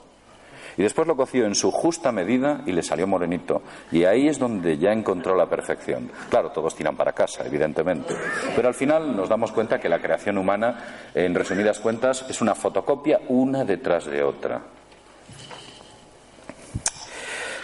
Y 0.80 0.84
después 0.84 1.10
lo 1.10 1.18
coció 1.18 1.46
en 1.46 1.56
su 1.56 1.72
justa 1.72 2.10
medida 2.10 2.62
y 2.66 2.72
le 2.72 2.82
salió 2.82 3.06
morenito. 3.06 3.62
Y 3.92 4.06
ahí 4.06 4.30
es 4.30 4.40
donde 4.40 4.78
ya 4.78 4.94
encontró 4.94 5.36
la 5.36 5.50
perfección. 5.50 6.10
Claro, 6.30 6.52
todos 6.52 6.74
tiran 6.74 6.96
para 6.96 7.12
casa, 7.12 7.46
evidentemente. 7.46 8.16
Pero 8.56 8.70
al 8.70 8.74
final 8.74 9.14
nos 9.14 9.28
damos 9.28 9.52
cuenta 9.52 9.78
que 9.78 9.90
la 9.90 10.00
creación 10.00 10.38
humana, 10.38 11.12
en 11.14 11.36
resumidas 11.36 11.82
cuentas, 11.82 12.26
es 12.30 12.40
una 12.40 12.56
fotocopia 12.56 13.20
una 13.28 13.66
detrás 13.66 14.06
de 14.06 14.24
otra. 14.24 14.62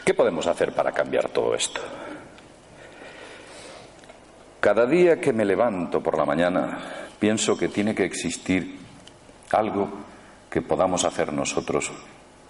¿Qué 0.04 0.14
podemos 0.14 0.46
hacer 0.48 0.74
para 0.74 0.92
cambiar 0.92 1.30
todo 1.30 1.56
esto? 1.56 1.80
Cada 4.60 4.86
día 4.86 5.22
que 5.22 5.32
me 5.32 5.46
levanto 5.46 6.04
por 6.04 6.18
la 6.18 6.26
mañana, 6.26 6.80
pienso 7.18 7.58
que 7.58 7.70
tiene 7.70 7.96
que 7.96 8.04
existir 8.04 8.78
algo 9.52 9.88
que 10.50 10.62
podamos 10.62 11.06
hacer 11.06 11.32
nosotros 11.32 11.94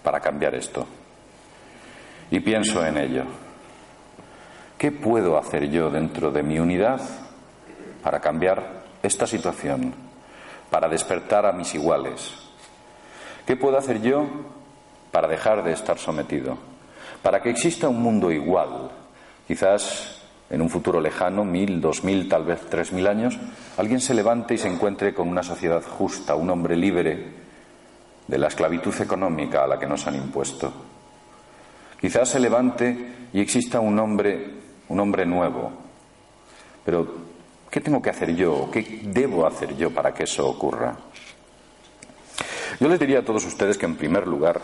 para 0.06 0.20
cambiar 0.20 0.54
esto. 0.54 0.86
Y 2.30 2.38
pienso 2.38 2.86
en 2.86 2.96
ello. 2.96 3.24
¿Qué 4.78 4.92
puedo 4.92 5.36
hacer 5.36 5.68
yo 5.68 5.90
dentro 5.90 6.30
de 6.30 6.44
mi 6.44 6.60
unidad 6.60 7.00
para 8.04 8.20
cambiar 8.20 8.84
esta 9.02 9.26
situación, 9.26 9.92
para 10.70 10.88
despertar 10.88 11.44
a 11.44 11.50
mis 11.50 11.74
iguales? 11.74 12.32
¿Qué 13.44 13.56
puedo 13.56 13.76
hacer 13.76 14.00
yo 14.00 14.24
para 15.10 15.26
dejar 15.26 15.64
de 15.64 15.72
estar 15.72 15.98
sometido? 15.98 16.56
Para 17.20 17.42
que 17.42 17.50
exista 17.50 17.88
un 17.88 18.00
mundo 18.00 18.30
igual, 18.30 18.92
quizás 19.48 20.22
en 20.50 20.62
un 20.62 20.70
futuro 20.70 21.00
lejano, 21.00 21.44
mil, 21.44 21.80
dos 21.80 22.04
mil, 22.04 22.28
tal 22.28 22.44
vez 22.44 22.60
tres 22.70 22.92
mil 22.92 23.08
años, 23.08 23.36
alguien 23.76 24.00
se 24.00 24.14
levante 24.14 24.54
y 24.54 24.58
se 24.58 24.68
encuentre 24.68 25.12
con 25.12 25.26
una 25.26 25.42
sociedad 25.42 25.82
justa, 25.82 26.36
un 26.36 26.50
hombre 26.50 26.76
libre, 26.76 27.45
de 28.26 28.38
la 28.38 28.48
esclavitud 28.48 28.94
económica 29.00 29.64
a 29.64 29.66
la 29.66 29.78
que 29.78 29.86
nos 29.86 30.06
han 30.06 30.16
impuesto. 30.16 30.72
Quizás 32.00 32.28
se 32.28 32.40
levante 32.40 33.28
y 33.32 33.40
exista 33.40 33.80
un 33.80 33.98
hombre, 33.98 34.50
un 34.88 35.00
hombre 35.00 35.24
nuevo. 35.24 35.72
Pero, 36.84 37.06
¿qué 37.70 37.80
tengo 37.80 38.02
que 38.02 38.10
hacer 38.10 38.34
yo? 38.34 38.68
¿Qué 38.70 39.00
debo 39.04 39.46
hacer 39.46 39.76
yo 39.76 39.90
para 39.92 40.12
que 40.12 40.24
eso 40.24 40.46
ocurra? 40.48 40.96
Yo 42.78 42.88
les 42.88 43.00
diría 43.00 43.20
a 43.20 43.24
todos 43.24 43.44
ustedes 43.46 43.78
que, 43.78 43.86
en 43.86 43.96
primer 43.96 44.26
lugar, 44.26 44.60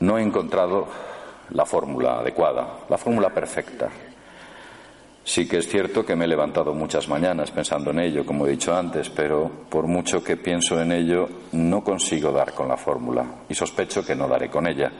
no 0.00 0.18
he 0.18 0.22
encontrado 0.22 0.88
la 1.50 1.66
fórmula 1.66 2.20
adecuada, 2.20 2.78
la 2.88 2.96
fórmula 2.96 3.30
perfecta. 3.30 3.88
Sí 5.22 5.46
que 5.46 5.58
es 5.58 5.68
cierto 5.68 6.04
que 6.04 6.16
me 6.16 6.24
he 6.24 6.28
levantado 6.28 6.72
muchas 6.72 7.08
mañanas 7.08 7.50
pensando 7.50 7.90
en 7.90 8.00
ello, 8.00 8.24
como 8.24 8.46
he 8.46 8.50
dicho 8.50 8.74
antes, 8.74 9.10
pero 9.10 9.50
por 9.68 9.86
mucho 9.86 10.24
que 10.24 10.36
pienso 10.36 10.80
en 10.80 10.92
ello, 10.92 11.28
no 11.52 11.84
consigo 11.84 12.32
dar 12.32 12.52
con 12.54 12.68
la 12.68 12.76
fórmula 12.76 13.24
y 13.48 13.54
sospecho 13.54 14.04
que 14.04 14.16
no 14.16 14.26
daré 14.26 14.48
con 14.48 14.66
ella. 14.66 14.90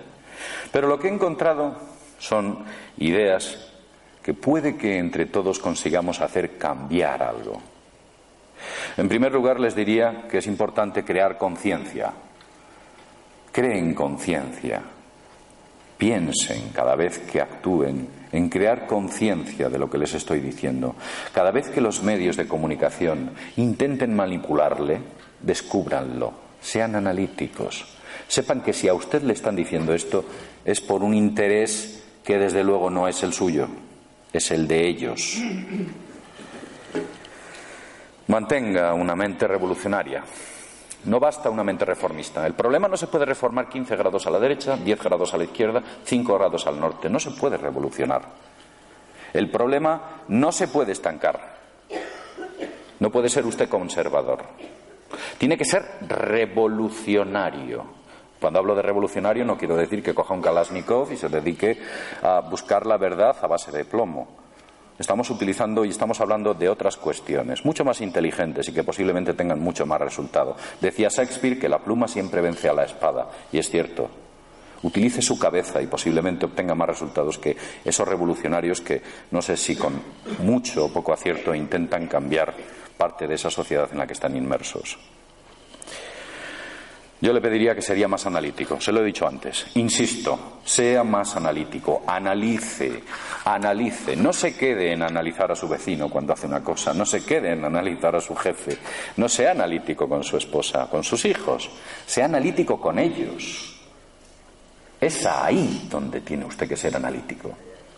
Pero 0.71 0.89
lo 0.89 0.99
que 0.99 1.09
he 1.09 1.13
encontrado 1.13 1.75
son 2.19 2.65
ideas 2.99 3.73
que 4.23 4.35
puede 4.35 4.77
que 4.77 4.99
entre 4.99 5.27
todos 5.27 5.59
consigamos 5.59 6.21
hacer 6.21 6.59
cambiar 6.59 7.23
algo. 7.23 7.61
En 8.99 9.09
primer 9.09 9.33
lugar, 9.33 9.59
les 9.59 9.75
diría 9.75 10.27
que 10.31 10.39
es 10.39 10.47
importante 10.47 11.03
crear 11.03 11.39
conciencia. 11.39 12.13
Creen 13.51 13.95
conciencia. 13.95 14.83
Piensen 15.97 16.69
cada 16.69 16.95
vez 16.95 17.19
que 17.21 17.41
actúen 17.41 18.20
en 18.33 18.49
crear 18.49 18.87
conciencia 18.87 19.69
de 19.69 19.79
lo 19.79 19.91
que 19.91 19.99
les 19.99 20.15
estoy 20.15 20.41
diciendo. 20.41 20.95
Cada 21.35 21.51
vez 21.51 21.69
que 21.69 21.81
los 21.81 22.03
medios 22.03 22.37
de 22.37 22.47
comunicación 22.47 23.31
intenten 23.57 24.15
manipularle, 24.15 25.01
descúbranlo, 25.41 26.33
sean 26.61 26.95
analíticos. 26.95 27.87
Sepan 28.29 28.61
que 28.61 28.73
si 28.73 28.89
a 28.89 28.95
usted 28.95 29.23
le 29.23 29.33
están 29.33 29.57
diciendo 29.57 29.95
esto 29.95 30.25
es 30.65 30.81
por 30.81 31.03
un 31.03 31.15
interés 31.15 32.05
que 32.25 32.39
desde 32.39 32.63
luego 32.63 32.91
no 32.91 33.09
es 33.09 33.23
el 33.23 33.33
suyo, 33.33 33.69
es 34.33 34.51
el 34.51 34.69
de 34.69 34.87
ellos. 34.87 35.39
Mantenga 38.29 38.95
una 38.95 39.17
mente 39.17 39.49
revolucionaria. 39.49 40.23
No 41.05 41.19
basta 41.19 41.49
una 41.49 41.65
mente 41.65 41.85
reformista. 41.85 42.47
El 42.47 42.55
problema 42.55 42.87
no 42.87 42.97
se 42.97 43.07
puede 43.07 43.25
reformar 43.25 43.69
15 43.69 43.97
grados 43.97 44.27
a 44.27 44.31
la 44.31 44.39
derecha, 44.39 44.77
10 44.77 45.03
grados 45.03 45.33
a 45.33 45.39
la 45.39 45.45
izquierda, 45.45 45.83
5 46.05 46.35
grados 46.39 46.67
al 46.67 46.79
norte. 46.79 47.09
No 47.09 47.19
se 47.19 47.31
puede 47.31 47.57
revolucionar. 47.57 48.23
El 49.33 49.51
problema 49.51 50.23
no 50.29 50.53
se 50.53 50.69
puede 50.69 50.93
estancar. 50.93 51.59
No 52.99 53.11
puede 53.11 53.29
ser 53.29 53.47
usted 53.47 53.69
conservador. 53.69 54.45
Tiene 55.39 55.57
que 55.57 55.65
ser 55.65 55.85
revolucionario. 56.07 58.01
Cuando 58.39 58.59
hablo 58.59 58.75
de 58.75 58.83
revolucionario 58.83 59.45
no 59.45 59.57
quiero 59.57 59.77
decir 59.77 60.03
que 60.03 60.15
coja 60.15 60.35
un 60.35 60.43
Kalashnikov 60.43 61.13
y 61.13 61.17
se 61.17 61.29
dedique 61.29 61.79
a 62.23 62.41
buscar 62.41 62.87
la 62.87 62.97
verdad 62.97 63.37
a 63.41 63.47
base 63.47 63.71
de 63.71 63.85
plomo. 63.85 64.29
Estamos 65.01 65.31
utilizando 65.31 65.87
y 65.87 65.89
estamos 65.89 66.21
hablando 66.21 66.53
de 66.53 66.69
otras 66.69 66.99
cuestiones, 66.99 67.65
mucho 67.65 67.87
más 67.87 68.03
inteligentes 68.03 68.69
y 68.69 68.75
que 68.75 68.85
posiblemente 68.85 69.33
tengan 69.33 69.59
mucho 69.59 69.87
más 69.87 69.99
resultado. 69.99 70.57
Decía 70.79 71.09
Shakespeare 71.09 71.59
que 71.59 71.71
la 71.71 71.79
pluma 71.79 72.07
siempre 72.07 72.43
vence 72.43 72.69
a 72.69 72.75
la 72.75 72.85
espada, 72.85 73.31
y 73.51 73.57
es 73.57 73.71
cierto. 73.71 74.11
Utilice 74.83 75.23
su 75.23 75.39
cabeza 75.39 75.81
y 75.81 75.87
posiblemente 75.87 76.45
obtenga 76.45 76.75
más 76.75 76.89
resultados 76.89 77.39
que 77.39 77.57
esos 77.83 78.07
revolucionarios 78.07 78.83
que 78.83 79.01
no 79.31 79.41
sé 79.41 79.57
si 79.57 79.75
con 79.75 80.03
mucho 80.41 80.85
o 80.85 80.93
poco 80.93 81.15
acierto 81.15 81.55
intentan 81.55 82.07
cambiar 82.07 82.53
parte 82.99 83.27
de 83.27 83.37
esa 83.37 83.51
sociedad 83.51 83.89
en 83.91 83.97
la 83.97 84.07
que 84.07 84.13
están 84.13 84.37
inmersos. 84.37 84.99
Yo 87.23 87.35
le 87.35 87.41
pediría 87.43 87.75
que 87.75 87.83
sería 87.83 88.09
más 88.09 88.25
analítico, 88.25 88.81
se 88.81 88.93
lo 88.93 89.03
he 89.03 89.05
dicho 89.05 89.27
antes. 89.27 89.67
Insisto, 89.75 90.61
sea 90.65 91.05
más 91.05 91.37
analítico, 91.37 92.03
analice, 92.07 93.03
analice. 93.45 94.17
No 94.17 94.33
se 94.33 94.57
quede 94.57 94.93
en 94.93 95.03
analizar 95.03 95.53
a 95.53 95.57
su 95.57 95.69
vecino 95.69 96.09
cuando 96.09 96.33
hace 96.33 96.47
una 96.47 96.65
cosa, 96.65 96.95
no 96.95 97.05
se 97.05 97.23
quede 97.23 97.53
en 97.53 97.63
analizar 97.63 98.17
a 98.17 98.23
su 98.23 98.35
jefe, 98.35 98.79
no 99.19 99.29
sea 99.29 99.51
analítico 99.51 100.09
con 100.09 100.25
su 100.25 100.39
esposa, 100.39 100.89
con 100.89 101.05
sus 101.05 101.23
hijos, 101.27 101.69
sea 102.07 102.25
analítico 102.25 102.81
con 102.81 102.99
ellos. 102.99 103.79
Es 104.99 105.27
ahí 105.27 105.89
donde 105.91 106.23
tiene 106.23 106.47
usted 106.47 106.67
que 106.67 106.77
ser 106.77 106.97
analítico. 106.97 107.51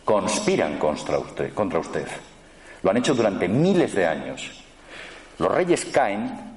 Conspiran 0.05 0.79
contra 0.79 1.19
usted, 1.21 1.55
contra 1.55 1.79
usted. 1.79 2.09
Lo 2.83 2.91
han 2.91 2.97
hecho 2.97 3.15
durante 3.15 3.47
miles 3.47 3.95
de 3.95 4.05
años. 4.05 4.51
Los 5.39 5.53
reyes 5.53 5.85
caen 5.87 6.53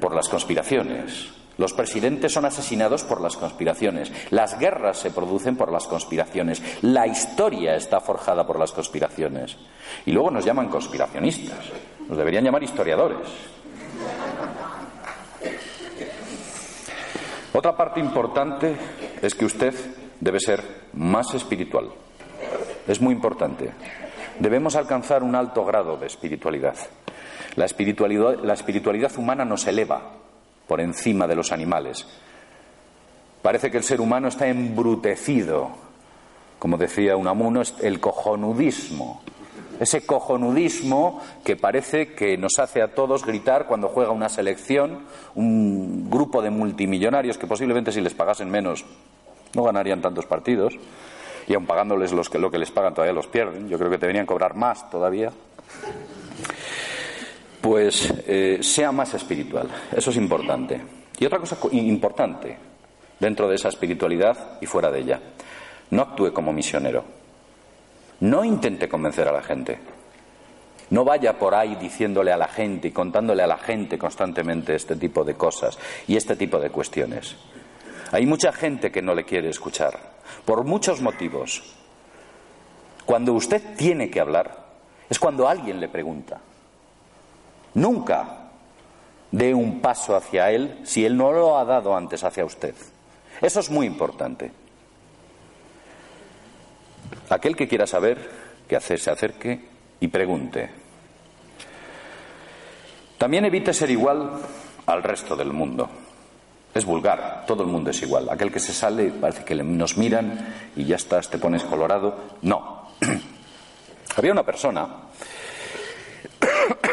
por 0.00 0.14
las 0.14 0.28
conspiraciones, 0.28 1.35
los 1.58 1.72
presidentes 1.72 2.32
son 2.32 2.44
asesinados 2.44 3.04
por 3.04 3.20
las 3.20 3.36
conspiraciones. 3.36 4.12
Las 4.30 4.58
guerras 4.58 4.98
se 4.98 5.10
producen 5.10 5.56
por 5.56 5.72
las 5.72 5.86
conspiraciones. 5.86 6.62
La 6.82 7.06
historia 7.06 7.76
está 7.76 8.00
forjada 8.00 8.46
por 8.46 8.58
las 8.58 8.72
conspiraciones. 8.72 9.56
Y 10.04 10.12
luego 10.12 10.30
nos 10.30 10.44
llaman 10.44 10.68
conspiracionistas. 10.68 11.66
Nos 12.08 12.18
deberían 12.18 12.44
llamar 12.44 12.62
historiadores. 12.62 13.28
Otra 17.52 17.74
parte 17.74 18.00
importante 18.00 18.76
es 19.22 19.34
que 19.34 19.46
usted 19.46 19.74
debe 20.20 20.40
ser 20.40 20.62
más 20.92 21.32
espiritual. 21.34 21.90
Es 22.86 23.00
muy 23.00 23.14
importante. 23.14 23.72
Debemos 24.38 24.76
alcanzar 24.76 25.22
un 25.22 25.34
alto 25.34 25.64
grado 25.64 25.96
de 25.96 26.06
espiritualidad. 26.06 26.76
La 27.54 27.64
espiritualidad, 27.64 29.12
humana 29.16 29.46
nos 29.46 29.66
eleva, 29.66 30.02
por 30.66 30.80
encima 30.80 31.26
de 31.26 31.36
los 31.36 31.52
animales. 31.52 32.06
Parece 33.42 33.70
que 33.70 33.78
el 33.78 33.84
ser 33.84 34.00
humano 34.00 34.28
está 34.28 34.48
embrutecido, 34.48 35.70
como 36.58 36.76
decía 36.76 37.16
Unamuno, 37.16 37.62
el 37.80 38.00
cojonudismo. 38.00 39.22
Ese 39.78 40.06
cojonudismo 40.06 41.20
que 41.44 41.54
parece 41.56 42.14
que 42.14 42.38
nos 42.38 42.58
hace 42.58 42.82
a 42.82 42.94
todos 42.94 43.24
gritar 43.24 43.66
cuando 43.66 43.88
juega 43.88 44.10
una 44.10 44.28
selección, 44.28 45.04
un 45.34 46.10
grupo 46.10 46.40
de 46.40 46.50
multimillonarios 46.50 47.36
que 47.36 47.46
posiblemente 47.46 47.92
si 47.92 48.00
les 48.00 48.14
pagasen 48.14 48.50
menos 48.50 48.84
no 49.54 49.62
ganarían 49.62 50.02
tantos 50.02 50.26
partidos, 50.26 50.74
y 51.46 51.54
aun 51.54 51.66
pagándoles 51.66 52.12
los 52.12 52.28
que, 52.28 52.38
lo 52.38 52.50
que 52.50 52.58
les 52.58 52.70
pagan 52.70 52.94
todavía 52.94 53.14
los 53.14 53.28
pierden. 53.28 53.68
Yo 53.68 53.78
creo 53.78 53.90
que 53.90 53.98
deberían 53.98 54.26
cobrar 54.26 54.56
más 54.56 54.90
todavía 54.90 55.30
pues 57.66 58.14
eh, 58.28 58.58
sea 58.60 58.92
más 58.92 59.12
espiritual. 59.14 59.68
Eso 59.90 60.10
es 60.10 60.16
importante. 60.16 60.80
Y 61.18 61.26
otra 61.26 61.40
cosa 61.40 61.58
importante 61.72 62.56
dentro 63.18 63.48
de 63.48 63.56
esa 63.56 63.70
espiritualidad 63.70 64.58
y 64.60 64.66
fuera 64.66 64.88
de 64.88 65.00
ella, 65.00 65.20
no 65.90 66.02
actúe 66.02 66.32
como 66.32 66.52
misionero. 66.52 67.02
No 68.20 68.44
intente 68.44 68.88
convencer 68.88 69.26
a 69.26 69.32
la 69.32 69.42
gente. 69.42 69.80
No 70.90 71.04
vaya 71.04 71.36
por 71.40 71.56
ahí 71.56 71.74
diciéndole 71.74 72.30
a 72.30 72.36
la 72.36 72.46
gente 72.46 72.86
y 72.86 72.92
contándole 72.92 73.42
a 73.42 73.48
la 73.48 73.58
gente 73.58 73.98
constantemente 73.98 74.76
este 74.76 74.94
tipo 74.94 75.24
de 75.24 75.34
cosas 75.34 75.76
y 76.06 76.14
este 76.14 76.36
tipo 76.36 76.60
de 76.60 76.70
cuestiones. 76.70 77.34
Hay 78.12 78.26
mucha 78.26 78.52
gente 78.52 78.92
que 78.92 79.02
no 79.02 79.12
le 79.12 79.24
quiere 79.24 79.48
escuchar, 79.48 79.98
por 80.44 80.62
muchos 80.62 81.00
motivos. 81.00 81.64
Cuando 83.04 83.32
usted 83.32 83.60
tiene 83.76 84.08
que 84.08 84.20
hablar, 84.20 84.66
es 85.10 85.18
cuando 85.18 85.48
alguien 85.48 85.80
le 85.80 85.88
pregunta. 85.88 86.40
Nunca 87.76 88.48
dé 89.30 89.52
un 89.52 89.80
paso 89.80 90.16
hacia 90.16 90.50
Él 90.50 90.80
si 90.84 91.04
Él 91.04 91.16
no 91.16 91.30
lo 91.30 91.58
ha 91.58 91.64
dado 91.64 91.94
antes 91.94 92.24
hacia 92.24 92.44
usted. 92.44 92.74
Eso 93.40 93.60
es 93.60 93.70
muy 93.70 93.86
importante. 93.86 94.50
Aquel 97.28 97.54
que 97.54 97.68
quiera 97.68 97.86
saber, 97.86 98.30
que 98.66 98.80
se 98.80 99.10
acerque 99.10 99.60
y 100.00 100.08
pregunte. 100.08 100.70
También 103.18 103.44
evite 103.44 103.74
ser 103.74 103.90
igual 103.90 104.40
al 104.86 105.02
resto 105.02 105.36
del 105.36 105.52
mundo. 105.52 105.88
Es 106.72 106.86
vulgar, 106.86 107.44
todo 107.46 107.62
el 107.62 107.68
mundo 107.68 107.90
es 107.90 108.00
igual. 108.02 108.30
Aquel 108.30 108.50
que 108.50 108.60
se 108.60 108.72
sale 108.72 109.10
parece 109.10 109.44
que 109.44 109.54
nos 109.54 109.98
miran 109.98 110.72
y 110.76 110.84
ya 110.84 110.96
estás, 110.96 111.28
te 111.28 111.36
pones 111.36 111.62
colorado. 111.64 112.36
No. 112.40 112.88
Había 114.16 114.32
una 114.32 114.44
persona 114.44 114.88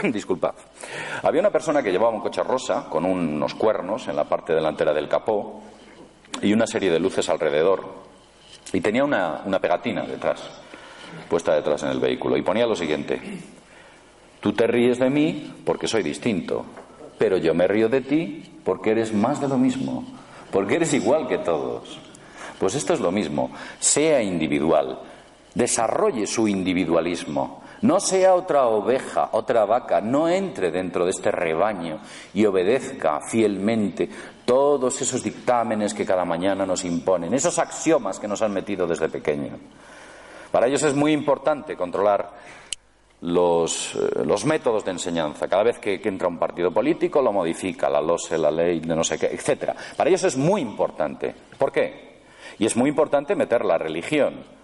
Disculpad. 0.12 0.54
Había 1.24 1.42
una 1.42 1.50
persona 1.50 1.82
que 1.82 1.92
llevaba 1.92 2.14
un 2.14 2.22
coche 2.22 2.44
rosa 2.44 2.88
con 2.90 3.06
unos 3.06 3.56
cuernos 3.56 4.08
en 4.08 4.16
la 4.16 4.26
parte 4.26 4.54
delantera 4.54 4.94
del 4.94 5.08
capó 5.08 5.62
y 6.42 6.52
una 6.52 6.68
serie 6.68 6.92
de 6.92 7.00
luces 7.00 7.30
alrededor. 7.30 8.04
Y 8.74 8.82
tenía 8.82 9.04
una, 9.04 9.42
una 9.46 9.60
pegatina 9.60 10.04
detrás, 10.04 10.42
puesta 11.30 11.54
detrás 11.54 11.84
en 11.84 11.90
el 11.90 12.00
vehículo. 12.00 12.36
Y 12.38 12.42
ponía 12.42 12.66
lo 12.66 12.76
siguiente. 12.76 13.22
Tú 14.40 14.52
te 14.54 14.68
ríes 14.68 15.00
de 15.00 15.10
mí 15.10 15.54
porque 15.66 15.88
soy 15.88 16.04
distinto, 16.04 16.66
pero 17.18 17.38
yo 17.38 17.54
me 17.54 17.68
río 17.68 17.88
de 17.88 18.02
ti 18.02 18.44
porque 18.66 18.92
eres 18.92 19.14
más 19.14 19.40
de 19.40 19.48
lo 19.48 19.58
mismo, 19.58 20.04
porque 20.52 20.76
eres 20.76 20.94
igual 20.94 21.28
que 21.28 21.38
todos. 21.38 22.00
Pues 22.60 22.76
esto 22.76 22.94
es 22.94 23.00
lo 23.00 23.12
mismo. 23.12 23.52
Sea 23.80 24.22
individual, 24.22 25.00
desarrolle 25.54 26.28
su 26.28 26.48
individualismo, 26.48 27.63
no 27.84 28.00
sea 28.00 28.34
otra 28.34 28.66
oveja, 28.66 29.30
otra 29.34 29.66
vaca, 29.66 30.02
no 30.02 30.30
entre 30.30 30.72
dentro 30.72 31.04
de 31.06 31.12
este 31.12 31.32
rebaño 31.32 32.00
y 32.34 32.46
obedezca 32.46 33.20
fielmente 33.22 34.10
todos 34.46 35.02
esos 35.02 35.22
dictámenes 35.22 35.94
que 35.94 36.06
cada 36.06 36.26
mañana 36.26 36.66
nos 36.66 36.86
imponen, 36.86 37.34
esos 37.34 37.60
axiomas 37.60 38.20
que 38.20 38.28
nos 38.28 38.42
han 38.42 38.54
metido 38.54 38.88
desde 38.88 39.10
pequeño. 39.10 39.58
Para 40.52 40.68
ellos 40.68 40.84
es 40.84 40.96
muy 40.96 41.12
importante 41.12 41.76
controlar 41.76 42.32
los, 43.22 43.96
eh, 43.96 44.24
los, 44.26 44.46
métodos 44.46 44.86
de 44.86 44.92
enseñanza. 44.92 45.48
Cada 45.48 45.64
vez 45.64 45.80
que, 45.80 46.00
que, 46.00 46.10
entra 46.10 46.28
un 46.28 46.38
partido 46.38 46.72
político 46.72 47.22
lo 47.22 47.34
modifica, 47.34 47.90
la 47.90 48.02
LOSE, 48.02 48.38
la 48.38 48.52
ley 48.52 48.80
de 48.80 48.96
no 48.96 49.04
sé 49.04 49.18
qué, 49.18 49.28
etc. 49.28 49.72
Para 49.98 50.10
ellos 50.10 50.24
es 50.24 50.38
muy 50.38 50.62
importante. 50.62 51.34
¿Por 51.58 51.72
qué? 51.72 52.22
Y 52.60 52.66
es 52.66 52.76
muy 52.76 52.90
importante 52.90 53.36
meter 53.36 53.66
la 53.66 53.78
religión 53.78 54.63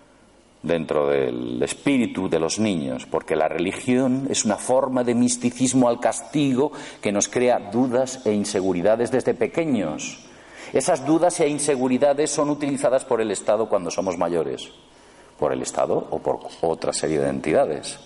dentro 0.61 1.07
del 1.07 1.61
espíritu 1.63 2.29
de 2.29 2.39
los 2.39 2.59
niños, 2.59 3.05
porque 3.05 3.35
la 3.35 3.47
religión 3.47 4.27
es 4.29 4.43
una 4.43 4.57
forma 4.57 5.03
de 5.03 5.15
misticismo 5.15 5.87
al 5.87 5.99
castigo 5.99 6.71
que 7.01 7.11
nos 7.11 7.29
crea 7.29 7.59
dudas 7.71 8.25
e 8.25 8.33
inseguridades 8.33 9.11
desde 9.11 9.33
pequeños. 9.33 10.19
Esas 10.73 11.05
dudas 11.05 11.39
e 11.39 11.47
inseguridades 11.47 12.29
son 12.29 12.49
utilizadas 12.49 13.05
por 13.05 13.21
el 13.21 13.31
Estado 13.31 13.69
cuando 13.69 13.89
somos 13.89 14.17
mayores, 14.17 14.69
por 15.39 15.53
el 15.53 15.61
Estado 15.61 16.07
o 16.09 16.19
por 16.19 16.39
otra 16.61 16.93
serie 16.93 17.19
de 17.19 17.29
entidades. 17.29 17.97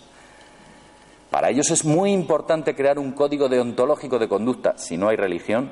Para 1.30 1.49
ellos 1.49 1.72
es 1.72 1.84
muy 1.84 2.12
importante 2.12 2.76
crear 2.76 2.99
un 2.99 3.14
código 3.14 3.49
deontológico 3.49 4.20
de 4.20 4.30
conducta, 4.30 4.78
si 4.78 4.97
no 4.97 5.10
hay 5.10 5.16
religión, 5.16 5.72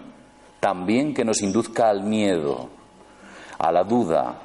también 0.59 1.13
que 1.13 1.23
nos 1.23 1.41
induzca 1.41 1.89
al 1.89 2.03
miedo, 2.03 2.69
a 3.59 3.71
la 3.71 3.83
duda, 3.83 4.41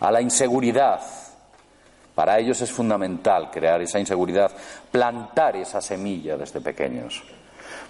a 0.00 0.10
la 0.10 0.20
inseguridad, 0.20 1.00
para 2.20 2.38
ellos 2.38 2.60
es 2.60 2.70
fundamental 2.70 3.50
crear 3.50 3.80
esa 3.80 3.98
inseguridad, 3.98 4.52
plantar 4.92 5.56
esa 5.56 5.80
semilla 5.80 6.36
desde 6.36 6.60
pequeños. 6.60 7.22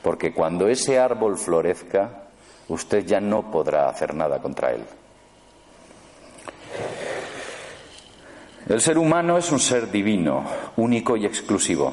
Porque 0.00 0.32
cuando 0.32 0.68
ese 0.68 1.00
árbol 1.00 1.36
florezca, 1.36 2.28
usted 2.68 3.04
ya 3.04 3.20
no 3.20 3.50
podrá 3.50 3.88
hacer 3.88 4.14
nada 4.14 4.38
contra 4.40 4.70
él. 4.70 4.84
El 8.68 8.80
ser 8.80 8.98
humano 8.98 9.36
es 9.36 9.50
un 9.50 9.58
ser 9.58 9.90
divino, 9.90 10.44
único 10.76 11.16
y 11.16 11.26
exclusivo. 11.26 11.92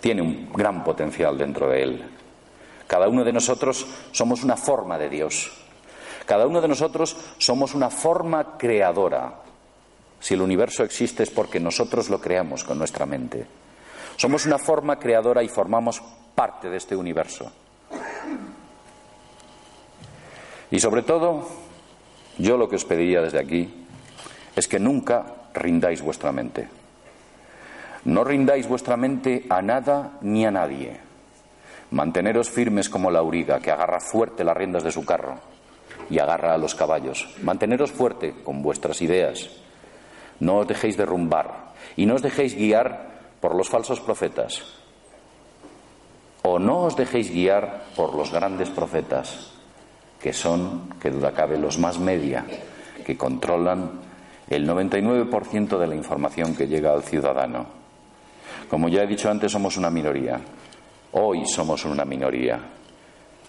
Tiene 0.00 0.22
un 0.22 0.50
gran 0.54 0.82
potencial 0.82 1.36
dentro 1.36 1.68
de 1.68 1.82
él. 1.82 2.04
Cada 2.86 3.08
uno 3.08 3.24
de 3.24 3.32
nosotros 3.34 3.86
somos 4.10 4.42
una 4.42 4.56
forma 4.56 4.96
de 4.96 5.10
Dios. 5.10 5.52
Cada 6.24 6.46
uno 6.46 6.62
de 6.62 6.68
nosotros 6.68 7.14
somos 7.36 7.74
una 7.74 7.90
forma 7.90 8.56
creadora 8.56 9.43
si 10.24 10.32
el 10.32 10.40
universo 10.40 10.84
existe 10.84 11.22
es 11.22 11.28
porque 11.28 11.60
nosotros 11.60 12.08
lo 12.08 12.18
creamos 12.18 12.64
con 12.64 12.78
nuestra 12.78 13.04
mente. 13.04 13.44
Somos 14.16 14.46
una 14.46 14.56
forma 14.56 14.98
creadora 14.98 15.42
y 15.42 15.48
formamos 15.48 16.02
parte 16.34 16.70
de 16.70 16.78
este 16.78 16.96
universo. 16.96 17.52
Y 20.70 20.80
sobre 20.80 21.02
todo, 21.02 21.46
yo 22.38 22.56
lo 22.56 22.70
que 22.70 22.76
os 22.76 22.86
pediría 22.86 23.20
desde 23.20 23.38
aquí 23.38 23.84
es 24.56 24.66
que 24.66 24.78
nunca 24.78 25.26
rindáis 25.52 26.00
vuestra 26.00 26.32
mente. 26.32 26.70
No 28.06 28.24
rindáis 28.24 28.66
vuestra 28.66 28.96
mente 28.96 29.44
a 29.50 29.60
nada 29.60 30.16
ni 30.22 30.46
a 30.46 30.50
nadie. 30.50 31.00
Manteneros 31.90 32.48
firmes 32.48 32.88
como 32.88 33.10
la 33.10 33.18
auriga 33.18 33.60
que 33.60 33.70
agarra 33.70 34.00
fuerte 34.00 34.42
las 34.42 34.56
riendas 34.56 34.84
de 34.84 34.90
su 34.90 35.04
carro 35.04 35.38
y 36.08 36.18
agarra 36.18 36.54
a 36.54 36.58
los 36.58 36.74
caballos. 36.74 37.28
Manteneros 37.42 37.92
fuerte 37.92 38.36
con 38.42 38.62
vuestras 38.62 39.02
ideas, 39.02 39.50
no 40.40 40.58
os 40.58 40.66
dejéis 40.66 40.96
derrumbar 40.96 41.74
y 41.96 42.06
no 42.06 42.14
os 42.14 42.22
dejéis 42.22 42.54
guiar 42.54 43.36
por 43.40 43.54
los 43.54 43.68
falsos 43.68 44.00
profetas. 44.00 44.62
O 46.42 46.58
no 46.58 46.84
os 46.84 46.96
dejéis 46.96 47.30
guiar 47.30 47.84
por 47.96 48.14
los 48.14 48.32
grandes 48.32 48.68
profetas, 48.68 49.52
que 50.20 50.32
son, 50.32 50.92
que 51.00 51.10
duda 51.10 51.32
cabe, 51.32 51.58
los 51.58 51.78
más 51.78 51.98
media, 51.98 52.44
que 53.04 53.16
controlan 53.16 54.00
el 54.48 54.68
99% 54.68 55.78
de 55.78 55.86
la 55.86 55.94
información 55.94 56.54
que 56.54 56.66
llega 56.66 56.92
al 56.92 57.02
ciudadano. 57.02 57.66
Como 58.68 58.88
ya 58.88 59.02
he 59.02 59.06
dicho 59.06 59.30
antes, 59.30 59.52
somos 59.52 59.76
una 59.76 59.90
minoría. 59.90 60.40
Hoy 61.12 61.46
somos 61.46 61.84
una 61.84 62.04
minoría. 62.04 62.60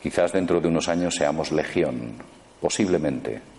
Quizás 0.02 0.32
dentro 0.32 0.62
de 0.62 0.68
unos 0.68 0.88
años 0.88 1.16
seamos 1.16 1.52
legión, 1.52 2.14
posiblemente. 2.62 3.55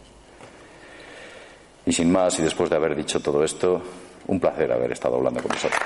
Y 1.87 1.93
sin 1.93 2.11
más, 2.11 2.39
y 2.39 2.43
después 2.43 2.69
de 2.69 2.77
haber 2.77 2.95
dicho 2.95 3.21
todo 3.21 3.43
esto, 3.45 3.81
un 4.27 4.41
placer 4.41 4.71
haber 4.73 4.93
estado 4.93 5.17
hablando 5.17 5.41
con 5.41 5.53
vosotros. 5.53 5.81